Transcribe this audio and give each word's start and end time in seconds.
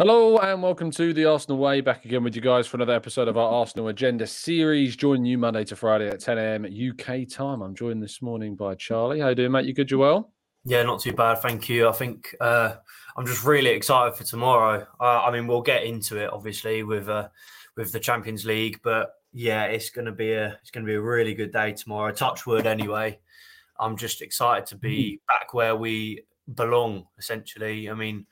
Hello 0.00 0.38
and 0.38 0.62
welcome 0.62 0.90
to 0.92 1.12
the 1.12 1.26
Arsenal 1.26 1.58
Way. 1.58 1.82
Back 1.82 2.06
again 2.06 2.24
with 2.24 2.34
you 2.34 2.40
guys 2.40 2.66
for 2.66 2.78
another 2.78 2.94
episode 2.94 3.28
of 3.28 3.36
our 3.36 3.50
Arsenal 3.50 3.88
Agenda 3.88 4.26
series. 4.26 4.96
Joining 4.96 5.26
you 5.26 5.36
Monday 5.36 5.62
to 5.64 5.76
Friday 5.76 6.08
at 6.08 6.20
10 6.20 6.38
a.m. 6.38 6.64
UK 6.64 7.28
time. 7.28 7.60
I'm 7.60 7.74
joined 7.74 8.02
this 8.02 8.22
morning 8.22 8.56
by 8.56 8.76
Charlie. 8.76 9.20
How 9.20 9.26
are 9.26 9.28
you 9.32 9.34
doing, 9.34 9.52
mate? 9.52 9.66
You 9.66 9.74
good? 9.74 9.90
You 9.90 9.98
well? 9.98 10.32
Yeah, 10.64 10.84
not 10.84 11.02
too 11.02 11.12
bad, 11.12 11.42
thank 11.42 11.68
you. 11.68 11.86
I 11.86 11.92
think 11.92 12.34
uh, 12.40 12.76
I'm 13.14 13.26
just 13.26 13.44
really 13.44 13.72
excited 13.72 14.16
for 14.16 14.24
tomorrow. 14.24 14.86
Uh, 14.98 15.20
I 15.20 15.30
mean, 15.32 15.46
we'll 15.46 15.60
get 15.60 15.84
into 15.84 16.16
it 16.16 16.32
obviously 16.32 16.82
with 16.82 17.10
uh, 17.10 17.28
with 17.76 17.92
the 17.92 18.00
Champions 18.00 18.46
League, 18.46 18.80
but 18.82 19.10
yeah, 19.34 19.64
it's 19.64 19.90
going 19.90 20.06
to 20.06 20.12
be 20.12 20.32
a 20.32 20.58
it's 20.62 20.70
going 20.70 20.86
to 20.86 20.90
be 20.90 20.96
a 20.96 21.02
really 21.02 21.34
good 21.34 21.52
day 21.52 21.72
tomorrow. 21.74 22.10
Touch 22.10 22.46
wood, 22.46 22.66
anyway. 22.66 23.18
I'm 23.78 23.98
just 23.98 24.22
excited 24.22 24.64
to 24.68 24.76
be 24.76 25.20
mm. 25.20 25.26
back 25.28 25.52
where 25.52 25.76
we 25.76 26.24
belong. 26.54 27.04
Essentially, 27.18 27.90
I 27.90 27.92
mean, 27.92 28.24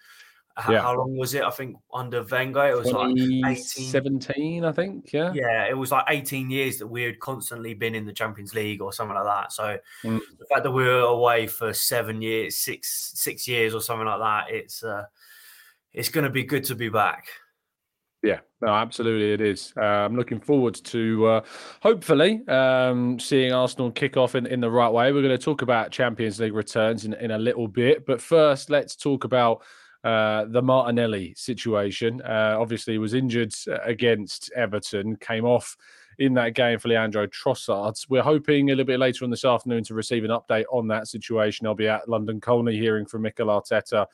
yeah. 0.69 0.83
how, 0.83 0.97
long 0.97 1.17
was 1.17 1.35
it? 1.35 1.43
I 1.43 1.51
think 1.51 1.77
under 1.93 2.23
Wenger, 2.23 2.69
it 2.69 2.77
was 2.77 2.91
like 2.91 3.17
18, 3.17 3.55
17, 3.55 4.65
I 4.65 4.73
think. 4.73 5.13
Yeah. 5.13 5.33
Yeah, 5.33 5.69
it 5.69 5.77
was 5.77 5.93
like 5.93 6.05
18 6.09 6.51
years 6.51 6.79
that 6.79 6.87
we 6.87 7.03
had 7.03 7.21
constantly 7.21 7.75
been 7.75 7.95
in 7.95 8.07
the 8.07 8.13
Champions 8.13 8.55
League 8.55 8.81
or 8.81 8.93
something 8.93 9.15
like 9.15 9.25
that. 9.25 9.53
So 9.53 9.79
mm. 10.05 10.21
the 10.39 10.47
fact 10.47 10.65
that 10.65 10.71
we 10.71 10.85
were 10.85 11.01
away 11.01 11.47
for 11.47 11.73
seven 11.73 12.23
years, 12.23 12.57
six 12.57 13.13
six 13.15 13.47
years 13.47 13.75
or 13.75 13.81
something 13.81 14.07
like 14.07 14.21
that, 14.21 14.55
it's 14.55 14.83
uh, 14.83 15.05
it's 15.93 16.09
going 16.09 16.25
to 16.25 16.31
be 16.31 16.45
good 16.45 16.65
to 16.65 16.75
be 16.75 16.89
back. 16.89 17.27
Yeah, 18.23 18.41
no, 18.61 18.69
absolutely, 18.69 19.33
it 19.33 19.41
is. 19.41 19.73
Uh, 19.77 19.81
I'm 19.81 20.17
looking 20.17 20.41
forward 20.41 20.75
to 20.75 21.27
uh, 21.27 21.41
hopefully 21.81 22.43
um, 22.49 23.21
seeing 23.21 23.53
Arsenal 23.53 23.93
kick 23.93 24.17
off 24.17 24.35
in, 24.35 24.45
in 24.47 24.61
the 24.61 24.71
right 24.71 24.89
way. 24.89 25.13
We're 25.13 25.23
going 25.23 25.39
to 25.39 25.45
talk 25.45 25.63
about 25.63 25.93
Champions 25.93 26.41
League 26.41 26.53
returns 26.53 27.05
in, 27.05 27.15
in 27.15 27.31
a 27.31 27.39
little 27.39 27.69
bit, 27.69 28.07
but 28.07 28.21
first, 28.21 28.71
let's 28.71 28.97
talk 28.97 29.23
about 29.23 29.63
uh, 30.09 30.47
the 30.49 30.63
Martinelli 30.63 31.35
situation. 31.37 32.23
Uh, 32.23 32.57
obviously, 32.59 32.97
was 32.97 33.13
injured 33.13 33.53
against 33.85 34.51
Everton, 34.57 35.17
came 35.17 35.45
off 35.45 35.77
in 36.19 36.33
that 36.33 36.55
game 36.55 36.79
for 36.79 36.89
Leandro 36.89 37.27
Trossard. 37.27 37.95
We're 38.09 38.23
hoping 38.23 38.71
a 38.71 38.73
little 38.73 38.87
bit 38.87 39.01
later 39.01 39.27
on 39.27 39.31
this 39.31 39.45
afternoon 39.45 39.85
to 39.85 39.93
receive 39.93 40.25
an 40.25 40.31
update 40.31 40.65
on 40.73 40.89
that 40.89 41.09
situation. 41.09 41.67
I'll 41.67 41.75
be 41.75 41.89
at 41.89 42.09
London 42.09 42.41
Colney 42.41 42.79
hearing 42.79 43.05
from 43.05 43.21
Mikel 43.21 43.49
Arteta. 43.49 44.07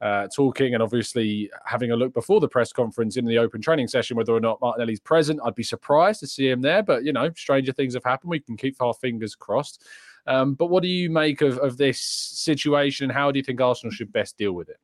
Uh, 0.00 0.28
talking 0.34 0.74
and 0.74 0.82
obviously 0.82 1.50
having 1.64 1.92
a 1.92 1.96
look 1.96 2.12
before 2.14 2.40
the 2.40 2.48
press 2.48 2.72
conference 2.72 3.16
in 3.16 3.24
the 3.24 3.38
open 3.38 3.60
training 3.60 3.86
session 3.86 4.16
whether 4.16 4.32
or 4.32 4.40
not 4.40 4.60
Martinelli's 4.60 5.00
present. 5.00 5.40
I'd 5.44 5.54
be 5.54 5.62
surprised 5.62 6.20
to 6.20 6.26
see 6.26 6.48
him 6.48 6.62
there, 6.62 6.82
but 6.82 7.04
you 7.04 7.12
know, 7.12 7.30
stranger 7.36 7.72
things 7.72 7.94
have 7.94 8.04
happened. 8.04 8.30
We 8.30 8.40
can 8.40 8.56
keep 8.56 8.80
our 8.80 8.94
fingers 8.94 9.34
crossed. 9.34 9.84
Um, 10.26 10.54
but 10.54 10.66
what 10.66 10.82
do 10.82 10.88
you 10.88 11.10
make 11.10 11.42
of, 11.42 11.58
of 11.58 11.76
this 11.76 12.00
situation? 12.00 13.10
How 13.10 13.30
do 13.30 13.38
you 13.38 13.44
think 13.44 13.60
Arsenal 13.60 13.92
should 13.92 14.12
best 14.12 14.38
deal 14.38 14.52
with 14.52 14.70
it? 14.70 14.78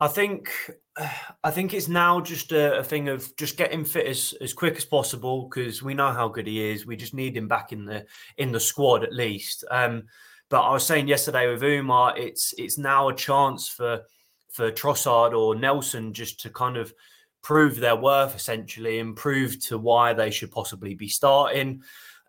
I 0.00 0.08
think 0.08 0.52
I 1.44 1.50
think 1.50 1.74
it's 1.74 1.88
now 1.88 2.20
just 2.20 2.52
a, 2.52 2.78
a, 2.78 2.84
thing 2.84 3.08
of 3.08 3.34
just 3.36 3.56
getting 3.56 3.84
fit 3.84 4.06
as, 4.06 4.34
as 4.40 4.52
quick 4.52 4.76
as 4.76 4.84
possible 4.84 5.48
because 5.48 5.82
we 5.82 5.94
know 5.94 6.12
how 6.12 6.28
good 6.28 6.46
he 6.46 6.70
is. 6.70 6.86
We 6.86 6.96
just 6.96 7.14
need 7.14 7.36
him 7.36 7.48
back 7.48 7.72
in 7.72 7.84
the 7.84 8.06
in 8.36 8.52
the 8.52 8.60
squad 8.60 9.04
at 9.04 9.12
least. 9.12 9.64
Um, 9.70 10.04
but 10.48 10.62
I 10.62 10.72
was 10.72 10.86
saying 10.86 11.08
yesterday 11.08 11.50
with 11.50 11.62
Umar, 11.62 12.16
it's 12.16 12.54
it's 12.58 12.78
now 12.78 13.08
a 13.08 13.14
chance 13.14 13.68
for 13.68 14.02
for 14.50 14.70
Trossard 14.70 15.36
or 15.36 15.54
Nelson 15.54 16.14
just 16.14 16.40
to 16.40 16.50
kind 16.50 16.76
of 16.76 16.94
prove 17.42 17.76
their 17.76 17.96
worth 17.96 18.34
essentially 18.34 18.98
and 18.98 19.14
prove 19.14 19.60
to 19.66 19.78
why 19.78 20.12
they 20.12 20.30
should 20.30 20.50
possibly 20.50 20.94
be 20.94 21.08
starting. 21.08 21.82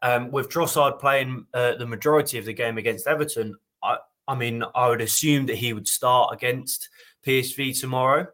Um, 0.03 0.29
with 0.29 0.49
Trossard 0.49 0.99
playing 0.99 1.45
uh, 1.53 1.75
the 1.75 1.87
majority 1.87 2.37
of 2.37 2.45
the 2.45 2.53
game 2.53 2.77
against 2.77 3.07
Everton, 3.07 3.55
I, 3.81 3.97
I 4.27 4.35
mean, 4.35 4.63
I 4.75 4.89
would 4.89 5.01
assume 5.01 5.47
that 5.47 5.55
he 5.55 5.73
would 5.73 5.87
start 5.87 6.33
against 6.33 6.89
PSV 7.27 7.79
tomorrow, 7.79 8.27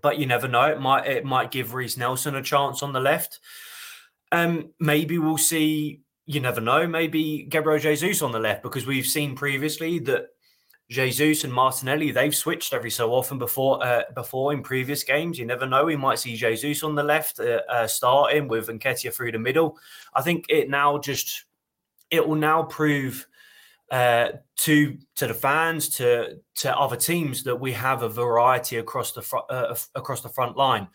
but 0.00 0.18
you 0.18 0.26
never 0.26 0.48
know. 0.48 0.64
It 0.64 0.80
might 0.80 1.06
it 1.06 1.24
might 1.24 1.50
give 1.50 1.74
Reiss 1.74 1.96
Nelson 1.96 2.36
a 2.36 2.42
chance 2.42 2.82
on 2.82 2.92
the 2.92 3.00
left. 3.00 3.40
Um, 4.32 4.70
maybe 4.78 5.18
we'll 5.18 5.38
see. 5.38 6.00
You 6.26 6.40
never 6.40 6.60
know. 6.60 6.86
Maybe 6.86 7.42
Gabriel 7.48 7.78
Jesus 7.78 8.22
on 8.22 8.32
the 8.32 8.38
left 8.38 8.62
because 8.62 8.86
we've 8.86 9.06
seen 9.06 9.36
previously 9.36 9.98
that 10.00 10.28
Jesus 10.90 11.44
and 11.44 11.52
Martinelli 11.52 12.10
they've 12.10 12.34
switched 12.34 12.72
every 12.72 12.90
so 12.90 13.12
often 13.12 13.38
before 13.38 13.84
uh, 13.84 14.02
before 14.14 14.52
in 14.52 14.62
previous 14.62 15.02
games. 15.02 15.38
You 15.38 15.46
never 15.46 15.66
know. 15.66 15.84
We 15.84 15.96
might 15.96 16.18
see 16.18 16.36
Jesus 16.36 16.82
on 16.82 16.94
the 16.94 17.02
left 17.02 17.40
uh, 17.40 17.60
uh, 17.68 17.86
starting 17.86 18.48
with 18.48 18.68
Nketiah 18.68 19.12
through 19.12 19.32
the 19.32 19.38
middle. 19.38 19.78
I 20.14 20.22
think 20.22 20.46
it 20.48 20.70
now 20.70 20.98
just 20.98 21.44
it 22.10 22.26
will 22.26 22.36
now 22.36 22.62
prove 22.62 23.26
uh, 23.94 24.32
to 24.56 24.98
to 25.14 25.28
the 25.28 25.34
fans, 25.34 25.88
to 25.88 26.40
to 26.56 26.76
other 26.76 26.96
teams, 26.96 27.44
that 27.44 27.54
we 27.54 27.70
have 27.70 28.02
a 28.02 28.08
variety 28.08 28.78
across 28.78 29.12
the 29.12 29.22
front 29.22 29.44
uh, 29.48 29.72
across 29.94 30.20
the 30.20 30.28
front 30.28 30.56
line. 30.56 30.88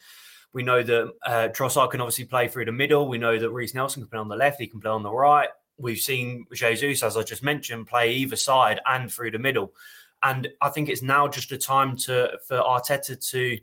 We 0.52 0.64
know 0.64 0.84
that 0.84 1.14
uh, 1.26 1.48
Trossard 1.54 1.92
can 1.92 2.02
obviously 2.02 2.26
play 2.26 2.50
through 2.50 2.66
the 2.66 2.74
middle. 2.74 3.08
We 3.08 3.18
know 3.18 3.40
that 3.40 3.52
Reiss 3.52 3.74
Nelson 3.74 4.02
can 4.02 4.10
play 4.10 4.20
on 4.20 4.28
the 4.28 4.36
left. 4.36 4.60
He 4.60 4.68
can 4.68 4.82
play 4.82 4.92
on 4.92 5.04
the 5.04 5.14
right. 5.14 5.48
We've 5.78 5.98
seen 5.98 6.46
Jesus, 6.54 7.02
as 7.02 7.16
I 7.16 7.24
just 7.24 7.42
mentioned, 7.42 7.88
play 7.88 8.12
either 8.12 8.36
side 8.36 8.82
and 8.86 9.10
through 9.10 9.32
the 9.32 9.40
middle. 9.40 9.74
And 10.22 10.50
I 10.60 10.68
think 10.68 10.90
it's 10.90 11.02
now 11.02 11.30
just 11.30 11.54
a 11.54 11.58
time 11.58 11.96
to 12.00 12.38
for 12.50 12.58
Arteta 12.58 13.16
to 13.32 13.58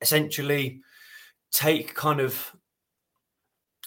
essentially 0.00 0.80
take 1.52 1.94
kind 1.94 2.18
of 2.18 2.56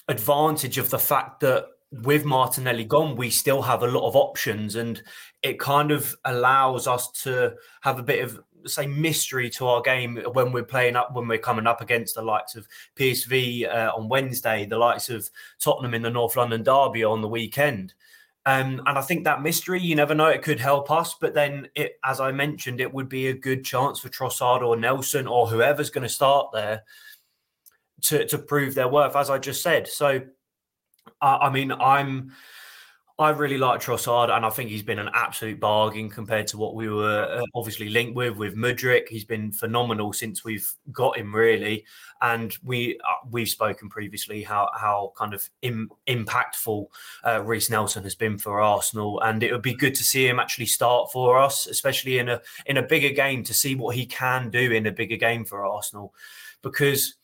advantage 0.08 0.78
of 0.78 0.88
the 0.88 0.98
fact 0.98 1.40
that 1.40 1.66
with 2.02 2.24
Martinelli 2.24 2.84
gone, 2.84 3.16
we 3.16 3.30
still 3.30 3.62
have 3.62 3.82
a 3.82 3.88
lot 3.88 4.06
of 4.06 4.16
options, 4.16 4.76
and 4.76 5.02
it 5.42 5.58
kind 5.60 5.90
of 5.90 6.14
allows 6.24 6.86
us 6.86 7.10
to 7.22 7.54
have 7.82 7.98
a 7.98 8.02
bit 8.02 8.24
of 8.24 8.40
say 8.66 8.86
mystery 8.86 9.50
to 9.50 9.66
our 9.66 9.82
game 9.82 10.16
when 10.32 10.50
we're 10.50 10.64
playing 10.64 10.96
up 10.96 11.14
when 11.14 11.28
we're 11.28 11.38
coming 11.38 11.66
up 11.66 11.82
against 11.82 12.14
the 12.14 12.22
likes 12.22 12.54
of 12.54 12.66
PSV 12.96 13.68
uh, 13.68 13.92
on 13.94 14.08
Wednesday, 14.08 14.66
the 14.66 14.78
likes 14.78 15.10
of 15.10 15.28
Tottenham 15.60 15.94
in 15.94 16.02
the 16.02 16.10
North 16.10 16.36
London 16.36 16.62
derby 16.62 17.04
on 17.04 17.20
the 17.20 17.28
weekend. 17.28 17.94
Um, 18.46 18.82
and 18.86 18.98
I 18.98 19.00
think 19.00 19.24
that 19.24 19.42
mystery, 19.42 19.80
you 19.80 19.94
never 19.94 20.14
know, 20.14 20.26
it 20.26 20.42
could 20.42 20.60
help 20.60 20.90
us. 20.90 21.14
But 21.18 21.32
then, 21.32 21.68
it, 21.74 21.98
as 22.04 22.20
I 22.20 22.30
mentioned, 22.32 22.80
it 22.80 22.92
would 22.92 23.08
be 23.08 23.28
a 23.28 23.34
good 23.34 23.64
chance 23.64 24.00
for 24.00 24.10
Trossard 24.10 24.62
or 24.62 24.76
Nelson 24.76 25.26
or 25.26 25.46
whoever's 25.46 25.90
going 25.90 26.06
to 26.06 26.12
start 26.12 26.50
there 26.52 26.82
to, 28.02 28.26
to 28.26 28.38
prove 28.38 28.74
their 28.74 28.88
worth, 28.88 29.16
as 29.16 29.30
I 29.30 29.38
just 29.38 29.62
said. 29.62 29.88
So 29.88 30.20
I 31.20 31.50
mean, 31.50 31.72
I'm. 31.72 32.32
I 33.16 33.30
really 33.30 33.58
like 33.58 33.80
Trossard, 33.80 34.28
and 34.28 34.44
I 34.44 34.50
think 34.50 34.70
he's 34.70 34.82
been 34.82 34.98
an 34.98 35.10
absolute 35.14 35.60
bargain 35.60 36.10
compared 36.10 36.48
to 36.48 36.58
what 36.58 36.74
we 36.74 36.88
were 36.88 37.28
uh, 37.30 37.44
obviously 37.54 37.88
linked 37.88 38.16
with 38.16 38.36
with 38.36 38.56
Mudryk. 38.56 39.06
He's 39.08 39.24
been 39.24 39.52
phenomenal 39.52 40.12
since 40.12 40.44
we've 40.44 40.68
got 40.90 41.16
him, 41.16 41.32
really. 41.32 41.84
And 42.22 42.56
we 42.64 42.98
uh, 42.98 43.28
we've 43.30 43.48
spoken 43.48 43.88
previously 43.88 44.42
how 44.42 44.68
how 44.74 45.12
kind 45.16 45.32
of 45.32 45.48
Im- 45.62 45.92
impactful 46.08 46.86
uh, 47.24 47.40
Reiss 47.44 47.70
Nelson 47.70 48.02
has 48.02 48.16
been 48.16 48.36
for 48.36 48.60
Arsenal, 48.60 49.20
and 49.20 49.44
it 49.44 49.52
would 49.52 49.62
be 49.62 49.74
good 49.74 49.94
to 49.94 50.02
see 50.02 50.26
him 50.26 50.40
actually 50.40 50.66
start 50.66 51.12
for 51.12 51.38
us, 51.38 51.68
especially 51.68 52.18
in 52.18 52.28
a 52.28 52.40
in 52.66 52.78
a 52.78 52.82
bigger 52.82 53.10
game, 53.10 53.44
to 53.44 53.54
see 53.54 53.76
what 53.76 53.94
he 53.94 54.06
can 54.06 54.50
do 54.50 54.72
in 54.72 54.86
a 54.86 54.92
bigger 54.92 55.16
game 55.16 55.44
for 55.44 55.64
Arsenal, 55.64 56.12
because 56.62 57.14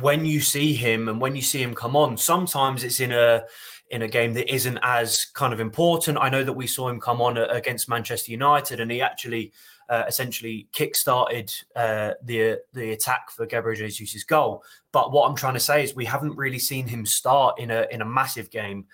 when 0.00 0.24
you 0.24 0.40
see 0.40 0.74
him 0.74 1.08
and 1.08 1.20
when 1.20 1.36
you 1.36 1.42
see 1.42 1.62
him 1.62 1.74
come 1.74 1.96
on, 1.96 2.16
sometimes 2.16 2.84
it's 2.84 3.00
in 3.00 3.12
a 3.12 3.44
in 3.90 4.02
a 4.02 4.08
game 4.08 4.34
that 4.34 4.52
isn't 4.52 4.78
as 4.82 5.26
kind 5.26 5.52
of 5.52 5.60
important. 5.60 6.18
I 6.20 6.28
know 6.28 6.42
that 6.42 6.52
we 6.52 6.66
saw 6.66 6.88
him 6.88 7.00
come 7.00 7.22
on 7.22 7.36
against 7.38 7.88
Manchester 7.88 8.32
United, 8.32 8.80
and 8.80 8.90
he 8.90 9.00
actually 9.00 9.52
uh, 9.88 10.02
essentially 10.08 10.68
kick-started 10.72 11.52
uh, 11.76 12.12
the 12.22 12.58
the 12.72 12.92
attack 12.92 13.30
for 13.30 13.46
Gabriel 13.46 13.76
Jesus's 13.76 14.24
goal. 14.24 14.62
But 14.92 15.12
what 15.12 15.28
I'm 15.28 15.36
trying 15.36 15.54
to 15.54 15.60
say 15.60 15.84
is 15.84 15.94
we 15.94 16.04
haven't 16.04 16.36
really 16.36 16.58
seen 16.58 16.86
him 16.88 17.06
start 17.06 17.58
in 17.58 17.70
a 17.70 17.86
in 17.90 18.02
a 18.02 18.06
massive 18.06 18.50
game. 18.50 18.86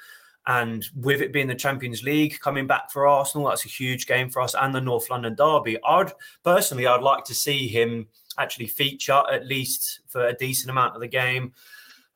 And 0.44 0.84
with 0.96 1.20
it 1.20 1.32
being 1.32 1.46
the 1.46 1.54
Champions 1.54 2.02
League 2.02 2.40
coming 2.40 2.66
back 2.66 2.90
for 2.90 3.06
Arsenal, 3.06 3.48
that's 3.48 3.64
a 3.64 3.68
huge 3.68 4.08
game 4.08 4.28
for 4.28 4.42
us, 4.42 4.56
and 4.60 4.74
the 4.74 4.80
North 4.80 5.08
London 5.08 5.36
derby. 5.36 5.78
I'd 5.84 6.12
personally, 6.42 6.86
I'd 6.86 7.00
like 7.00 7.24
to 7.26 7.34
see 7.34 7.68
him 7.68 8.08
actually 8.38 8.66
feature 8.66 9.22
at 9.30 9.46
least 9.46 10.00
for 10.08 10.26
a 10.26 10.34
decent 10.34 10.70
amount 10.70 10.94
of 10.94 11.00
the 11.00 11.08
game. 11.08 11.52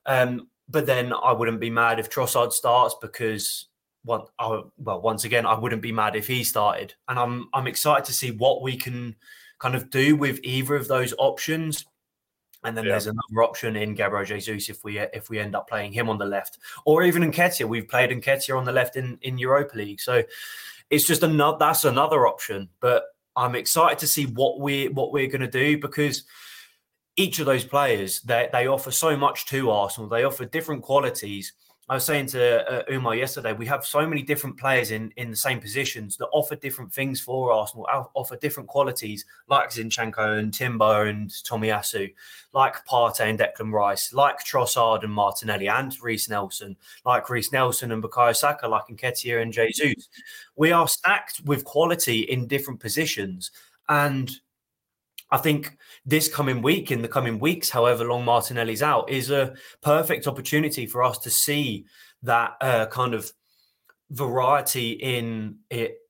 Um, 0.07 0.49
but 0.69 0.87
then 0.87 1.13
I 1.13 1.33
wouldn't 1.33 1.61
be 1.61 1.71
mad 1.71 2.01
if 2.01 2.11
Trossard 2.11 2.53
starts 2.53 2.95
because 3.01 3.67
well, 4.05 4.31
I, 4.39 4.63
well, 4.79 5.01
once 5.01 5.25
again, 5.25 5.47
I 5.47 5.59
wouldn't 5.59 5.83
be 5.83 5.93
mad 5.93 6.15
if 6.15 6.29
he 6.29 6.45
started. 6.45 6.95
And 7.09 7.19
I'm 7.19 7.49
I'm 7.53 7.67
excited 7.67 8.05
to 8.07 8.13
see 8.13 8.31
what 8.31 8.63
we 8.63 8.77
can 8.77 9.17
kind 9.59 9.75
of 9.75 9.91
do 9.91 10.17
with 10.17 10.41
either 10.43 10.77
of 10.77 10.89
those 10.89 11.13
options. 11.19 11.85
And 12.65 12.77
then 12.77 12.85
yeah. 12.85 12.93
there's 12.93 13.07
another 13.07 13.43
option 13.43 13.77
in 13.77 13.95
Gabriel 13.95 14.25
Jesus 14.25 14.69
if 14.69 14.83
we 14.85 14.99
if 14.99 15.29
we 15.29 15.39
end 15.39 15.55
up 15.55 15.69
playing 15.69 15.93
him 15.93 16.09
on 16.09 16.19
the 16.19 16.25
left, 16.25 16.59
or 16.85 17.03
even 17.03 17.23
in 17.23 17.31
Nketiah. 17.31 17.69
We've 17.69 17.89
played 17.89 18.11
in 18.11 18.21
Nketiah 18.21 18.57
on 18.57 18.65
the 18.65 18.73
left 18.73 18.97
in 18.97 19.19
in 19.23 19.39
Europa 19.39 19.77
League, 19.77 20.01
so 20.01 20.23
it's 20.89 21.05
just 21.05 21.23
another 21.23 21.59
that's 21.59 21.85
another 21.85 22.27
option. 22.27 22.69
But 22.81 23.05
I'm 23.37 23.55
excited 23.55 23.99
to 23.99 24.07
see 24.07 24.27
what 24.27 24.61
we 24.61 24.89
what 24.89 25.13
we're 25.13 25.29
going 25.29 25.41
to 25.43 25.49
do 25.49 25.79
because 25.79 26.25
each 27.17 27.39
of 27.39 27.47
those 27.47 27.65
players 27.65 28.21
they 28.23 28.49
they 28.53 28.67
offer 28.67 28.91
so 28.91 29.17
much 29.17 29.47
to 29.47 29.71
Arsenal. 29.71 30.09
They 30.09 30.25
offer 30.25 30.45
different 30.45 30.83
qualities, 30.83 31.53
I 31.89 31.95
was 31.95 32.05
saying 32.05 32.27
to 32.29 32.69
uh, 32.69 32.83
Umar 32.91 33.15
yesterday, 33.15 33.53
we 33.53 33.65
have 33.67 33.87
so 33.87 34.09
many 34.09 34.21
different 34.21 34.57
players 34.57 34.91
in, 34.91 35.13
in 35.17 35.31
the 35.31 35.37
same 35.37 35.61
positions 35.61 36.17
that 36.17 36.27
offer 36.33 36.57
different 36.57 36.93
things 36.93 37.21
for 37.21 37.53
Arsenal, 37.53 37.87
offer 38.15 38.35
different 38.37 38.69
qualities, 38.69 39.25
like 39.49 39.71
Zinchenko 39.71 40.39
and 40.39 40.53
Timber 40.53 41.07
and 41.07 41.31
Tomiyasu, 41.31 42.13
like 42.53 42.85
Partey 42.87 43.31
and 43.31 43.39
Declan 43.39 43.73
Rice, 43.73 44.13
like 44.13 44.39
Trossard 44.45 45.05
and 45.05 45.13
Martinelli 45.13 45.69
and 45.69 45.97
Reiss 46.03 46.29
Nelson, 46.29 46.77
like 47.05 47.31
Reiss 47.31 47.53
Nelson 47.53 47.93
and 47.93 48.03
Bukayo 48.03 48.35
Saka, 48.35 48.67
like 48.67 48.89
Nketiah 48.91 49.41
and 49.43 49.53
Jesus. 49.53 50.09
We 50.57 50.73
are 50.73 50.89
stacked 50.89 51.43
with 51.45 51.65
quality 51.65 52.23
in 52.23 52.49
different 52.49 52.81
positions. 52.81 53.53
And 53.89 54.29
I 55.31 55.39
think 55.39 55.77
this 56.05 56.29
coming 56.29 56.63
week, 56.63 56.91
in 56.91 57.03
the 57.03 57.09
coming 57.09 57.39
weeks, 57.39 57.69
however 57.69 58.05
long 58.05 58.25
Martinelli's 58.25 58.83
out, 58.83 59.11
is 59.11 59.31
a 59.31 59.55
perfect 59.83 60.27
opportunity 60.27 60.87
for 60.87 61.03
us 61.03 61.19
to 61.19 61.31
see 61.31 61.87
that 62.23 62.53
uh, 62.61 62.87
kind 62.87 63.15
of 63.15 63.33
variety 64.11 64.93
in 64.93 65.57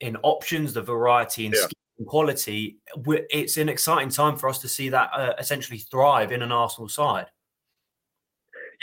in 0.01 0.17
options, 0.23 0.75
the 0.75 0.83
variety 0.83 1.47
in 1.47 1.53
yeah. 1.53 1.67
quality. 2.07 2.79
It's 3.07 3.57
an 3.57 3.69
exciting 3.69 4.11
time 4.11 4.37
for 4.37 4.49
us 4.49 4.59
to 4.59 4.69
see 4.69 4.91
that 4.91 5.11
uh, 5.15 5.33
essentially 5.39 5.79
thrive 5.79 6.31
in 6.31 6.43
an 6.43 6.53
Arsenal 6.53 6.89
side. 6.89 7.27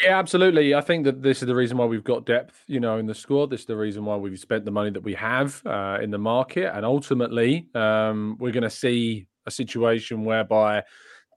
Yeah, 0.01 0.17
absolutely. 0.17 0.73
I 0.73 0.81
think 0.81 1.05
that 1.05 1.21
this 1.21 1.43
is 1.43 1.47
the 1.47 1.53
reason 1.53 1.77
why 1.77 1.85
we've 1.85 2.03
got 2.03 2.25
depth, 2.25 2.63
you 2.65 2.79
know, 2.79 2.97
in 2.97 3.05
the 3.05 3.13
squad. 3.13 3.51
This 3.51 3.61
is 3.61 3.65
the 3.67 3.77
reason 3.77 4.03
why 4.05 4.15
we've 4.15 4.39
spent 4.39 4.65
the 4.65 4.71
money 4.71 4.89
that 4.89 5.03
we 5.03 5.13
have 5.13 5.61
uh, 5.67 5.99
in 6.01 6.09
the 6.09 6.17
market, 6.17 6.75
and 6.75 6.83
ultimately, 6.83 7.67
um, 7.75 8.35
we're 8.39 8.51
going 8.51 8.63
to 8.63 8.71
see 8.71 9.27
a 9.45 9.51
situation 9.51 10.25
whereby 10.25 10.83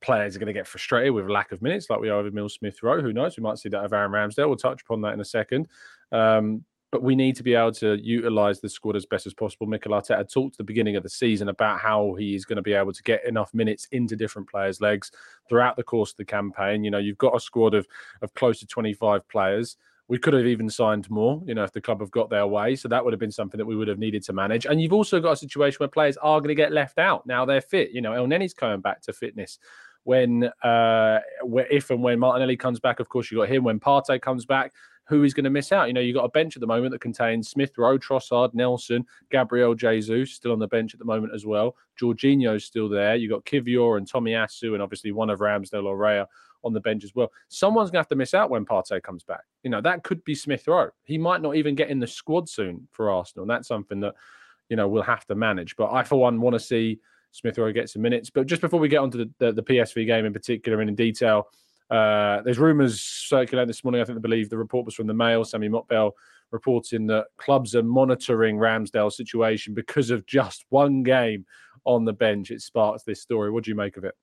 players 0.02 0.36
are 0.36 0.38
going 0.38 0.46
to 0.46 0.52
get 0.52 0.66
frustrated 0.66 1.12
with 1.12 1.28
lack 1.28 1.52
of 1.52 1.62
minutes, 1.62 1.88
like 1.90 2.00
we 2.00 2.08
are 2.08 2.22
with 2.22 2.32
Emile 2.32 2.48
Smith 2.48 2.82
Rowe. 2.82 3.00
Who 3.00 3.12
knows? 3.12 3.36
We 3.36 3.42
might 3.42 3.58
see 3.58 3.68
that 3.70 3.84
of 3.84 3.92
Aaron 3.92 4.12
Ramsdale. 4.12 4.46
We'll 4.46 4.56
touch 4.56 4.82
upon 4.82 5.00
that 5.02 5.14
in 5.14 5.20
a 5.20 5.24
second. 5.24 5.68
Um, 6.12 6.64
but 6.92 7.02
we 7.02 7.16
need 7.16 7.36
to 7.36 7.42
be 7.42 7.54
able 7.54 7.72
to 7.72 7.96
utilize 7.96 8.60
the 8.60 8.68
squad 8.68 8.96
as 8.96 9.06
best 9.06 9.26
as 9.26 9.34
possible. 9.34 9.66
Mikel 9.66 9.92
Arteta 9.92 10.32
talked 10.32 10.54
at 10.54 10.58
the 10.58 10.64
beginning 10.64 10.96
of 10.96 11.02
the 11.02 11.08
season 11.08 11.48
about 11.48 11.80
how 11.80 12.14
he 12.14 12.34
is 12.34 12.44
going 12.44 12.56
to 12.56 12.62
be 12.62 12.74
able 12.74 12.92
to 12.92 13.02
get 13.02 13.26
enough 13.26 13.52
minutes 13.52 13.88
into 13.90 14.16
different 14.16 14.48
players' 14.48 14.80
legs 14.80 15.10
throughout 15.48 15.76
the 15.76 15.82
course 15.82 16.12
of 16.12 16.16
the 16.16 16.24
campaign. 16.24 16.84
You 16.84 16.90
know, 16.90 16.98
you've 16.98 17.18
got 17.18 17.36
a 17.36 17.40
squad 17.40 17.74
of 17.74 17.86
of 18.22 18.32
close 18.34 18.60
to 18.60 18.66
25 18.66 19.28
players. 19.28 19.76
We 20.08 20.18
could 20.18 20.34
have 20.34 20.46
even 20.46 20.70
signed 20.70 21.10
more, 21.10 21.42
you 21.44 21.54
know, 21.54 21.64
if 21.64 21.72
the 21.72 21.80
club 21.80 22.00
have 22.00 22.12
got 22.12 22.30
their 22.30 22.46
way. 22.46 22.76
So 22.76 22.86
that 22.88 23.04
would 23.04 23.12
have 23.12 23.20
been 23.20 23.32
something 23.32 23.58
that 23.58 23.66
we 23.66 23.74
would 23.74 23.88
have 23.88 23.98
needed 23.98 24.22
to 24.24 24.32
manage. 24.32 24.64
And 24.64 24.80
you've 24.80 24.92
also 24.92 25.18
got 25.20 25.32
a 25.32 25.36
situation 25.36 25.78
where 25.78 25.88
players 25.88 26.16
are 26.18 26.38
going 26.40 26.48
to 26.48 26.54
get 26.54 26.70
left 26.70 26.98
out. 26.98 27.26
Now 27.26 27.44
they're 27.44 27.60
fit. 27.60 27.90
You 27.90 28.02
know, 28.02 28.12
Elneny's 28.12 28.54
coming 28.54 28.80
back 28.80 29.02
to 29.02 29.12
fitness. 29.12 29.58
When, 30.04 30.44
uh, 30.62 31.18
if 31.70 31.90
and 31.90 32.02
when 32.02 32.20
Martinelli 32.20 32.56
comes 32.56 32.78
back, 32.78 33.00
of 33.00 33.08
course, 33.08 33.32
you 33.32 33.38
got 33.38 33.48
him. 33.48 33.64
When 33.64 33.80
Partey 33.80 34.20
comes 34.20 34.44
back, 34.44 34.72
who 35.06 35.22
is 35.22 35.34
going 35.34 35.44
to 35.44 35.50
miss 35.50 35.72
out? 35.72 35.86
You 35.86 35.94
know, 35.94 36.00
you've 36.00 36.16
got 36.16 36.24
a 36.24 36.30
bench 36.30 36.56
at 36.56 36.60
the 36.60 36.66
moment 36.66 36.90
that 36.92 37.00
contains 37.00 37.48
Smith 37.48 37.72
Rowe, 37.78 37.98
Trossard, 37.98 38.54
Nelson, 38.54 39.04
Gabriel 39.30 39.74
Jesus 39.74 40.32
still 40.32 40.52
on 40.52 40.58
the 40.58 40.66
bench 40.66 40.94
at 40.94 40.98
the 40.98 41.04
moment 41.04 41.32
as 41.34 41.46
well. 41.46 41.76
Jorginho's 42.00 42.64
still 42.64 42.88
there. 42.88 43.14
You've 43.14 43.30
got 43.30 43.44
Kivior 43.44 43.98
and 43.98 44.10
Tomiyasu, 44.10 44.74
and 44.74 44.82
obviously 44.82 45.12
one 45.12 45.30
of 45.30 45.38
Ramsdale 45.38 45.84
or 45.84 45.96
Raya 45.96 46.26
on 46.64 46.72
the 46.72 46.80
bench 46.80 47.04
as 47.04 47.14
well. 47.14 47.30
Someone's 47.48 47.90
going 47.90 47.98
to 47.98 48.00
have 48.00 48.08
to 48.08 48.16
miss 48.16 48.34
out 48.34 48.50
when 48.50 48.64
Partey 48.64 49.02
comes 49.02 49.24
back. 49.24 49.42
You 49.62 49.70
know, 49.70 49.80
that 49.80 50.02
could 50.02 50.22
be 50.24 50.34
Smith 50.34 50.66
Rowe. 50.66 50.90
He 51.04 51.18
might 51.18 51.42
not 51.42 51.56
even 51.56 51.74
get 51.74 51.90
in 51.90 51.98
the 51.98 52.06
squad 52.06 52.48
soon 52.48 52.86
for 52.90 53.10
Arsenal. 53.10 53.44
And 53.44 53.50
that's 53.50 53.68
something 53.68 54.00
that, 54.00 54.14
you 54.68 54.76
know, 54.76 54.88
we'll 54.88 55.02
have 55.02 55.26
to 55.26 55.34
manage. 55.34 55.76
But 55.76 55.92
I, 55.92 56.02
for 56.02 56.20
one, 56.20 56.40
want 56.40 56.54
to 56.54 56.60
see 56.60 56.98
Smith 57.32 57.58
Rowe 57.58 57.72
get 57.72 57.90
some 57.90 58.02
minutes. 58.02 58.30
But 58.30 58.46
just 58.46 58.62
before 58.62 58.80
we 58.80 58.88
get 58.88 58.98
onto 58.98 59.18
the, 59.18 59.30
the, 59.38 59.52
the 59.52 59.62
PSV 59.62 60.06
game 60.06 60.24
in 60.24 60.32
particular 60.32 60.80
and 60.80 60.88
in 60.88 60.96
detail, 60.96 61.48
uh, 61.90 62.42
there's 62.42 62.58
rumours 62.58 63.00
circulating 63.00 63.68
this 63.68 63.84
morning. 63.84 64.00
I 64.00 64.04
think 64.04 64.18
they 64.18 64.28
believe 64.28 64.50
the 64.50 64.58
report 64.58 64.86
was 64.86 64.94
from 64.94 65.06
the 65.06 65.14
Mail. 65.14 65.44
Sami 65.44 65.68
Mokbel 65.68 66.12
reporting 66.50 67.06
that 67.08 67.26
clubs 67.36 67.74
are 67.74 67.82
monitoring 67.82 68.56
Ramsdale's 68.56 69.16
situation 69.16 69.74
because 69.74 70.10
of 70.10 70.26
just 70.26 70.64
one 70.70 71.02
game 71.02 71.44
on 71.84 72.04
the 72.04 72.12
bench. 72.12 72.50
It 72.50 72.62
sparks 72.62 73.02
this 73.02 73.20
story. 73.20 73.50
What 73.50 73.64
do 73.64 73.70
you 73.70 73.76
make 73.76 73.96
of 73.96 74.04
it? 74.04 74.14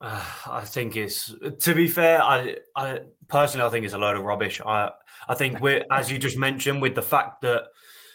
Uh, 0.00 0.24
I 0.46 0.64
think 0.64 0.96
it's 0.96 1.34
to 1.60 1.74
be 1.74 1.88
fair. 1.88 2.22
I, 2.22 2.56
I 2.76 3.00
personally, 3.28 3.66
I 3.66 3.70
think 3.70 3.84
it's 3.84 3.94
a 3.94 3.98
load 3.98 4.16
of 4.16 4.22
rubbish. 4.22 4.60
I, 4.60 4.90
I 5.28 5.34
think 5.34 5.60
we're 5.60 5.84
as 5.90 6.10
you 6.10 6.18
just 6.18 6.38
mentioned 6.38 6.82
with 6.82 6.94
the 6.94 7.02
fact 7.02 7.42
that 7.42 7.64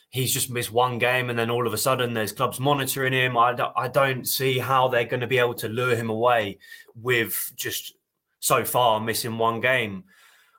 he's 0.10 0.34
just 0.34 0.50
missed 0.50 0.72
one 0.72 0.98
game 0.98 1.30
and 1.30 1.38
then 1.38 1.50
all 1.50 1.68
of 1.68 1.74
a 1.74 1.78
sudden 1.78 2.14
there's 2.14 2.32
clubs 2.32 2.60
monitoring 2.60 3.12
him. 3.12 3.38
I, 3.38 3.54
I 3.76 3.90
don't 3.90 4.26
see 4.26 4.58
how 4.58 4.88
they're 4.88 5.04
going 5.04 5.20
to 5.20 5.28
be 5.28 5.40
able 5.40 5.56
to 5.56 5.68
lure 5.68 5.96
him 5.96 6.10
away 6.10 6.60
with 6.96 7.52
just 7.56 7.96
so 8.40 8.64
far 8.64 9.02
missing 9.02 9.38
one 9.38 9.60
game. 9.60 10.06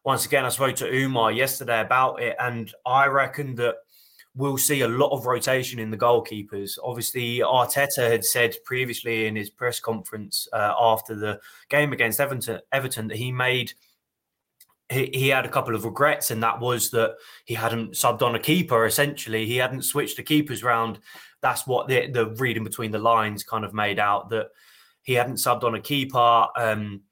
Once 0.04 0.26
again, 0.26 0.44
I 0.44 0.50
spoke 0.50 0.76
to 0.76 0.94
Umar 0.94 1.32
yesterday 1.32 1.80
about 1.80 2.22
it, 2.22 2.36
and 2.38 2.72
I 2.84 3.06
reckon 3.06 3.54
that 3.56 3.76
we'll 4.36 4.58
see 4.58 4.82
a 4.82 4.88
lot 4.88 5.10
of 5.10 5.26
rotation 5.26 5.78
in 5.78 5.90
the 5.90 5.96
goalkeepers. 5.96 6.78
Obviously, 6.84 7.38
Arteta 7.38 8.08
had 8.08 8.24
said 8.24 8.54
previously 8.64 9.26
in 9.26 9.34
his 9.34 9.50
press 9.50 9.80
conference 9.80 10.46
uh, 10.52 10.74
after 10.78 11.14
the 11.14 11.40
game 11.70 11.92
against 11.92 12.20
Everton, 12.20 12.60
Everton 12.70 13.08
that 13.08 13.16
he 13.16 13.32
made 13.32 13.72
he, 14.88 15.10
he 15.12 15.28
had 15.28 15.44
a 15.44 15.50
couple 15.50 15.74
of 15.74 15.84
regrets, 15.84 16.30
and 16.30 16.42
that 16.42 16.60
was 16.60 16.90
that 16.90 17.16
he 17.44 17.54
hadn't 17.54 17.92
subbed 17.92 18.22
on 18.22 18.34
a 18.34 18.40
keeper. 18.40 18.86
Essentially, 18.86 19.46
he 19.46 19.56
hadn't 19.56 19.82
switched 19.82 20.16
the 20.16 20.22
keepers 20.22 20.62
round. 20.62 21.00
That's 21.40 21.66
what 21.66 21.88
the, 21.88 22.08
the 22.08 22.26
reading 22.36 22.64
between 22.64 22.92
the 22.92 22.98
lines 22.98 23.42
kind 23.42 23.64
of 23.64 23.74
made 23.74 23.98
out 23.98 24.30
that 24.30 24.48
he 25.02 25.14
hadn't 25.14 25.36
subbed 25.36 25.64
on 25.64 25.74
a 25.74 25.80
keeper. 25.80 26.46
Um, 26.56 27.02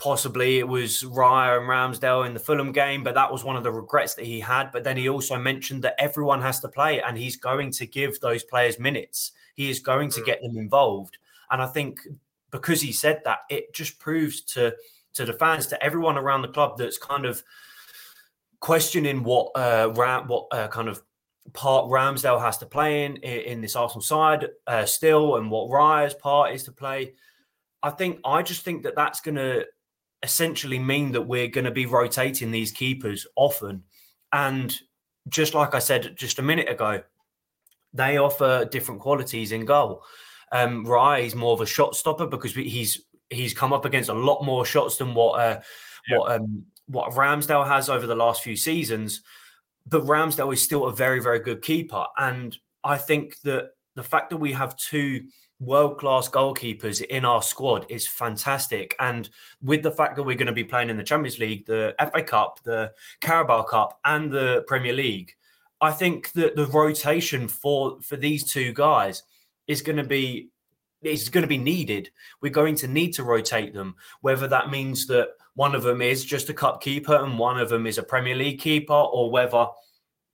Possibly 0.00 0.58
it 0.58 0.66
was 0.66 1.02
Raya 1.02 1.58
and 1.58 1.68
Ramsdale 1.68 2.26
in 2.26 2.32
the 2.32 2.40
Fulham 2.40 2.72
game, 2.72 3.04
but 3.04 3.14
that 3.14 3.30
was 3.30 3.44
one 3.44 3.56
of 3.56 3.62
the 3.62 3.70
regrets 3.70 4.14
that 4.14 4.24
he 4.24 4.40
had. 4.40 4.72
But 4.72 4.82
then 4.82 4.96
he 4.96 5.10
also 5.10 5.38
mentioned 5.38 5.84
that 5.84 5.94
everyone 5.98 6.40
has 6.40 6.58
to 6.60 6.68
play 6.68 7.02
and 7.02 7.18
he's 7.18 7.36
going 7.36 7.70
to 7.72 7.86
give 7.86 8.18
those 8.18 8.42
players 8.42 8.78
minutes. 8.78 9.32
He 9.54 9.68
is 9.68 9.78
going 9.78 10.08
to 10.12 10.22
mm. 10.22 10.24
get 10.24 10.40
them 10.40 10.56
involved. 10.56 11.18
And 11.50 11.60
I 11.60 11.66
think 11.66 12.00
because 12.50 12.80
he 12.80 12.92
said 12.92 13.20
that, 13.26 13.40
it 13.50 13.74
just 13.74 13.98
proves 13.98 14.40
to 14.54 14.74
to 15.12 15.24
the 15.26 15.34
fans, 15.34 15.66
to 15.66 15.84
everyone 15.84 16.16
around 16.16 16.42
the 16.42 16.48
club 16.48 16.78
that's 16.78 16.96
kind 16.96 17.26
of 17.26 17.42
questioning 18.60 19.22
what 19.22 19.50
uh 19.54 19.92
Ram, 19.94 20.28
what 20.28 20.46
uh, 20.50 20.68
kind 20.68 20.88
of 20.88 21.02
part 21.52 21.90
Ramsdale 21.90 22.40
has 22.40 22.56
to 22.58 22.66
play 22.66 23.04
in 23.04 23.16
in 23.18 23.60
this 23.60 23.76
Arsenal 23.76 24.02
side 24.02 24.48
uh, 24.66 24.86
still, 24.86 25.36
and 25.36 25.50
what 25.50 25.68
Raya's 25.68 26.14
part 26.14 26.54
is 26.54 26.62
to 26.64 26.72
play. 26.72 27.12
I 27.82 27.90
think 27.90 28.20
I 28.24 28.42
just 28.42 28.62
think 28.62 28.82
that 28.84 28.94
that's 28.96 29.20
going 29.20 29.36
to 29.36 29.66
essentially 30.22 30.78
mean 30.78 31.12
that 31.12 31.22
we're 31.22 31.48
going 31.48 31.64
to 31.64 31.70
be 31.70 31.86
rotating 31.86 32.50
these 32.50 32.72
keepers 32.72 33.26
often. 33.36 33.82
And 34.32 34.76
just 35.28 35.54
like 35.54 35.74
I 35.74 35.78
said 35.78 36.16
just 36.16 36.38
a 36.38 36.42
minute 36.42 36.68
ago, 36.68 37.02
they 37.92 38.18
offer 38.18 38.68
different 38.70 39.00
qualities 39.00 39.52
in 39.52 39.64
goal. 39.64 40.04
Um, 40.52 40.84
Raya 40.84 41.24
is 41.24 41.34
more 41.34 41.52
of 41.52 41.60
a 41.60 41.66
shot 41.66 41.94
stopper 41.96 42.26
because 42.26 42.54
he's 42.54 43.02
he's 43.30 43.54
come 43.54 43.72
up 43.72 43.84
against 43.84 44.10
a 44.10 44.14
lot 44.14 44.44
more 44.44 44.66
shots 44.66 44.96
than 44.96 45.14
what 45.14 45.40
uh, 45.40 45.60
yeah. 46.08 46.18
what 46.18 46.32
um, 46.32 46.64
what 46.86 47.12
Ramsdale 47.12 47.66
has 47.66 47.88
over 47.88 48.06
the 48.06 48.16
last 48.16 48.42
few 48.42 48.56
seasons. 48.56 49.22
But 49.86 50.04
Ramsdale 50.04 50.52
is 50.52 50.62
still 50.62 50.86
a 50.86 50.92
very 50.92 51.20
very 51.20 51.40
good 51.40 51.62
keeper, 51.62 52.04
and 52.18 52.56
I 52.84 52.98
think 52.98 53.40
that 53.42 53.70
the 53.94 54.02
fact 54.02 54.30
that 54.30 54.36
we 54.36 54.52
have 54.52 54.76
two 54.76 55.22
world 55.60 55.98
class 55.98 56.28
goalkeepers 56.28 57.02
in 57.02 57.24
our 57.24 57.42
squad 57.42 57.86
is 57.90 58.08
fantastic. 58.08 58.96
And 58.98 59.28
with 59.62 59.82
the 59.82 59.90
fact 59.90 60.16
that 60.16 60.22
we're 60.22 60.36
going 60.36 60.46
to 60.46 60.52
be 60.52 60.64
playing 60.64 60.88
in 60.88 60.96
the 60.96 61.04
Champions 61.04 61.38
League, 61.38 61.66
the 61.66 61.94
FA 61.98 62.22
Cup, 62.22 62.60
the 62.64 62.92
Carabao 63.20 63.62
Cup, 63.64 64.00
and 64.04 64.32
the 64.32 64.64
Premier 64.66 64.94
League, 64.94 65.34
I 65.80 65.92
think 65.92 66.32
that 66.32 66.56
the 66.56 66.66
rotation 66.66 67.46
for 67.46 68.00
for 68.00 68.16
these 68.16 68.50
two 68.50 68.72
guys 68.72 69.22
is 69.66 69.82
going 69.82 69.96
to 69.96 70.04
be 70.04 70.50
is 71.02 71.28
going 71.28 71.42
to 71.42 71.48
be 71.48 71.58
needed. 71.58 72.10
We're 72.40 72.50
going 72.50 72.76
to 72.76 72.88
need 72.88 73.12
to 73.12 73.24
rotate 73.24 73.72
them, 73.72 73.96
whether 74.20 74.48
that 74.48 74.70
means 74.70 75.06
that 75.06 75.28
one 75.54 75.74
of 75.74 75.82
them 75.82 76.02
is 76.02 76.24
just 76.24 76.48
a 76.48 76.54
cup 76.54 76.82
keeper 76.82 77.14
and 77.14 77.38
one 77.38 77.58
of 77.58 77.68
them 77.68 77.86
is 77.86 77.98
a 77.98 78.02
Premier 78.02 78.34
League 78.34 78.60
keeper, 78.60 78.92
or 78.92 79.30
whether 79.30 79.66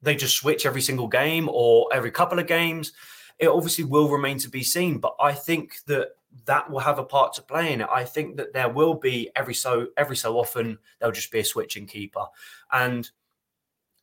they 0.02 0.14
just 0.14 0.36
switch 0.36 0.66
every 0.66 0.82
single 0.82 1.08
game 1.08 1.48
or 1.52 1.88
every 1.92 2.10
couple 2.10 2.38
of 2.38 2.46
games 2.46 2.92
it 3.38 3.48
obviously 3.48 3.84
will 3.84 4.08
remain 4.08 4.38
to 4.38 4.48
be 4.48 4.62
seen. 4.62 4.98
But 4.98 5.14
I 5.20 5.32
think 5.32 5.84
that 5.86 6.08
that 6.44 6.70
will 6.70 6.80
have 6.80 6.98
a 6.98 7.04
part 7.04 7.34
to 7.34 7.42
play 7.42 7.72
in 7.72 7.80
it. 7.80 7.88
I 7.90 8.04
think 8.04 8.36
that 8.36 8.52
there 8.52 8.68
will 8.68 8.94
be 8.94 9.30
every 9.34 9.54
so 9.54 9.88
every 9.96 10.16
so 10.16 10.38
often 10.38 10.78
there'll 10.98 11.12
just 11.12 11.32
be 11.32 11.40
a 11.40 11.44
switching 11.44 11.86
keeper, 11.86 12.26
and 12.72 13.10